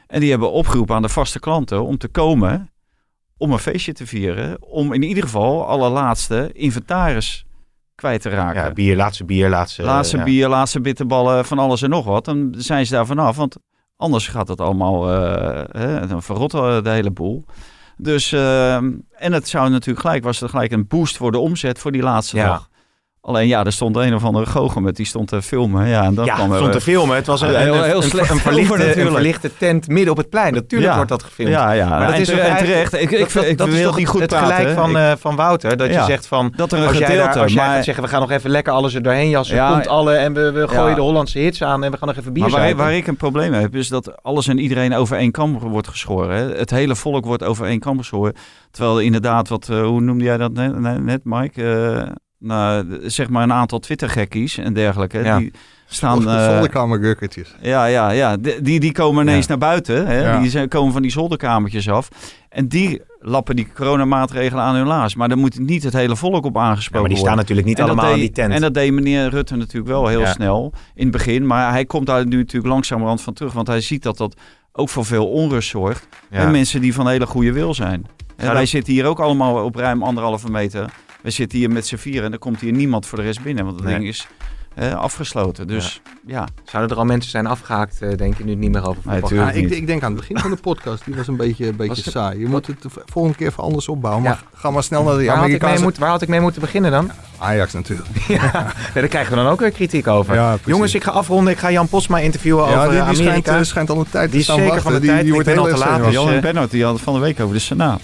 [0.07, 2.70] En die hebben opgeroepen aan de vaste klanten om te komen
[3.36, 4.62] om een feestje te vieren.
[4.62, 7.47] Om in ieder geval allerlaatste inventaris
[7.94, 8.62] kwijt te raken.
[8.62, 9.82] Ja, bier, laatste bier, laatste...
[9.82, 10.24] laatste ja.
[10.24, 12.24] bier, laatste bitterballen, van alles en nog wat.
[12.24, 13.57] Dan zijn ze daar vanaf, want
[13.97, 17.44] anders gaat het allemaal, eh, hè, dan verrot eh, de hele boel.
[17.97, 21.78] Dus, eh, en het zou natuurlijk gelijk, was er gelijk een boost voor de omzet
[21.78, 22.47] voor die laatste Ja.
[22.47, 22.68] dag.
[23.26, 25.88] Alleen ja, er stond een of andere goochem met, die stond te filmen.
[25.88, 27.16] Ja, en dan Ja, kwam stond te filmen.
[27.16, 30.16] Het was een, heel- een, heel een, slecht een, verlichte, een verlichte tent midden op
[30.16, 30.52] het plein.
[30.54, 30.96] Natuurlijk Ja.
[30.96, 31.50] wordt dat gefilmd.
[31.52, 31.88] Ja, ja.
[31.88, 32.92] Maar dat is en eigenlijk- terecht.
[32.94, 34.56] Ik, ik, dat- ik dat is toch niet goed het praten.
[34.56, 35.76] gelijk van, eh, van Wouter.
[35.76, 36.00] Dat Ja.
[36.00, 36.52] je zegt van...
[36.56, 38.30] dat er een Als jij, gedeelte, daar, als jij maar- gaat zeggen, we gaan nog
[38.30, 39.56] even lekker alles er doorheen jassen.
[39.56, 39.70] Ja.
[39.72, 42.32] komt alle en we, we gooien de Hollandse hits aan en we gaan nog even
[42.32, 45.58] bier Maar waar, ik een probleem heb, is dat alles en iedereen over één kam
[45.58, 46.36] wordt geschoren.
[46.36, 46.56] Hè.
[46.58, 48.32] Het hele volk wordt over één kam geschoren.
[48.70, 51.62] Terwijl inderdaad, wat, eh, hoe noemde jij dat net, net- net Mike?
[52.39, 55.18] Nou, zeg maar een aantal Twitter-gekkies en dergelijke.
[55.18, 55.39] Ja.
[55.39, 55.53] Die
[55.87, 56.28] staan...
[56.28, 57.55] eh, Zolderkamergukkertjes.
[57.61, 58.37] ja, ja, ja.
[58.37, 59.49] Die, die, komen ineens Ja.
[59.49, 60.07] naar buiten.
[60.07, 60.20] Hè.
[60.20, 60.41] Ja.
[60.41, 62.09] Die zijn, komen van die zolderkamertjes af.
[62.49, 65.14] En die lappen die coronamaatregelen aan hun laars.
[65.14, 67.37] Maar daar moet niet het hele volk op aangesproken Ja, maar die staan worden.
[67.43, 68.53] natuurlijk niet En allemaal in die tent.
[68.53, 70.32] En dat deed meneer Rutte natuurlijk wel heel Ja.
[70.32, 71.47] snel in het begin.
[71.47, 73.53] Maar hij komt daar nu natuurlijk langzamerhand van terug.
[73.53, 74.37] Want hij ziet dat dat
[74.72, 76.07] ook voor veel onrust zorgt.
[76.30, 76.39] Ja.
[76.39, 78.07] En mensen die van hele goede wil zijn.
[78.37, 80.91] En wij zitten hier ook allemaal op ruim anderhalve meter.
[81.26, 83.64] We zitten hier met z'n vieren en er komt hier niemand voor de rest binnen.
[83.64, 83.94] Want het Nee.
[83.94, 84.26] ding is
[84.74, 85.66] eh, afgesloten.
[85.66, 86.48] Dus ja.
[86.64, 89.28] Zouden er al mensen zijn afgehaakt, eh, denk je nu het niet meer over voetbal
[89.28, 89.62] tuurlijk gaat?
[89.62, 92.10] ik, ik denk aan het begin van de podcast, die was een beetje, een beetje
[92.10, 92.38] saai.
[92.38, 94.22] Je moet het de volgende keer even anders opbouwen.
[94.22, 94.28] Ja.
[94.28, 95.82] Maar ga maar snel naar de Waar had, ik mee Amerikaanse...
[95.82, 97.10] moet, waar had ik mee moeten beginnen dan?
[97.38, 98.08] Ajax natuurlijk.
[98.28, 98.50] Ja,
[98.94, 100.34] daar krijgen we dan ook weer kritiek over.
[100.34, 100.56] Ja.
[100.64, 101.52] Jongens, ik ga afronden.
[101.52, 103.56] Ik ga Jan Posma interviewen Ja, over die, die schijnt, Amerika.
[103.58, 104.90] eh, schijnt al een tijd Die te is staan zeker wachten.
[104.90, 105.22] van de die, tijd.
[105.24, 107.20] Die wordt heel al te erg laat, dus, Jan en Bernard die hadden van de
[107.20, 108.00] week over de Senaat.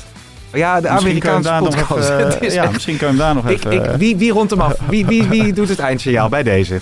[0.52, 2.10] Ja, de Amerikaanse podcast.
[2.40, 3.70] even, ja, misschien kan je hem daar nog even...
[3.72, 4.74] ik, eh, wie, wie rondt hem af?
[4.88, 6.80] Wie, wie, wie doet het eindsignaal bij deze?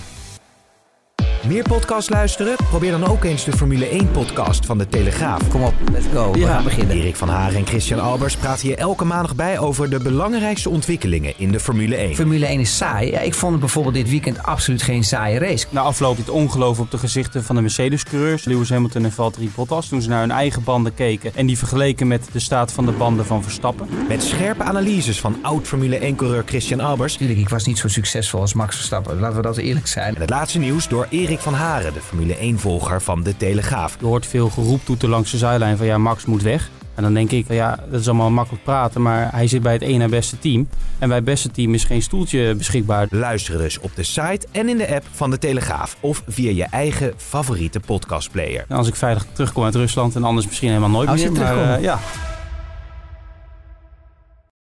[1.47, 2.57] Meer podcast luisteren?
[2.69, 5.49] Probeer dan ook eens de Formule 1 podcast van de Telegraaf.
[5.49, 6.33] Kom op, let's go.
[6.33, 6.49] We Ja.
[6.55, 6.97] gaan beginnen.
[6.97, 11.33] Erik van Haren en Christian Albers praten je elke maandag bij over de belangrijkste ontwikkelingen
[11.37, 12.15] in de Formule 1.
[12.15, 13.11] Formule 1 is saai.
[13.11, 15.67] Ja, ik vond het bijvoorbeeld dit weekend absoluut geen saaie race.
[15.71, 19.89] Na afloop het ongeloof op de gezichten van de Mercedes-coureurs, Lewis Hamilton en Valtteri Bottas,
[19.89, 22.93] toen ze naar hun eigen banden keken en die vergeleken met de staat van de
[22.93, 23.89] banden van Verstappen.
[24.09, 27.13] Met scherpe analyses van oud Formule 1-coureur Christian Albers.
[27.13, 29.21] Natuurlijk, ik was niet zo succesvol als Max Verstappen.
[29.21, 30.15] Laten we dat eerlijk zijn.
[30.15, 33.97] En het laatste nieuws door Erik van Haren, de Formule 1-volger van de Telegraaf.
[34.01, 36.71] Je hoort veel geroeptoeten langs de zijlijn van ja, Max moet weg.
[36.95, 39.73] En dan denk ik, van, ja, dat is allemaal makkelijk praten, maar hij zit bij
[39.73, 40.69] het ene beste team.
[40.99, 43.07] En bij het beste team is geen stoeltje beschikbaar.
[43.11, 45.97] Luister dus op de site en in de app van de Telegraaf.
[46.01, 48.65] Of via je eigen favoriete podcastplayer.
[48.69, 51.41] En als ik veilig terugkom uit Rusland en anders misschien helemaal nooit Als je meer.
[51.41, 51.77] maar, terugkomt.
[51.79, 51.99] eh, ja,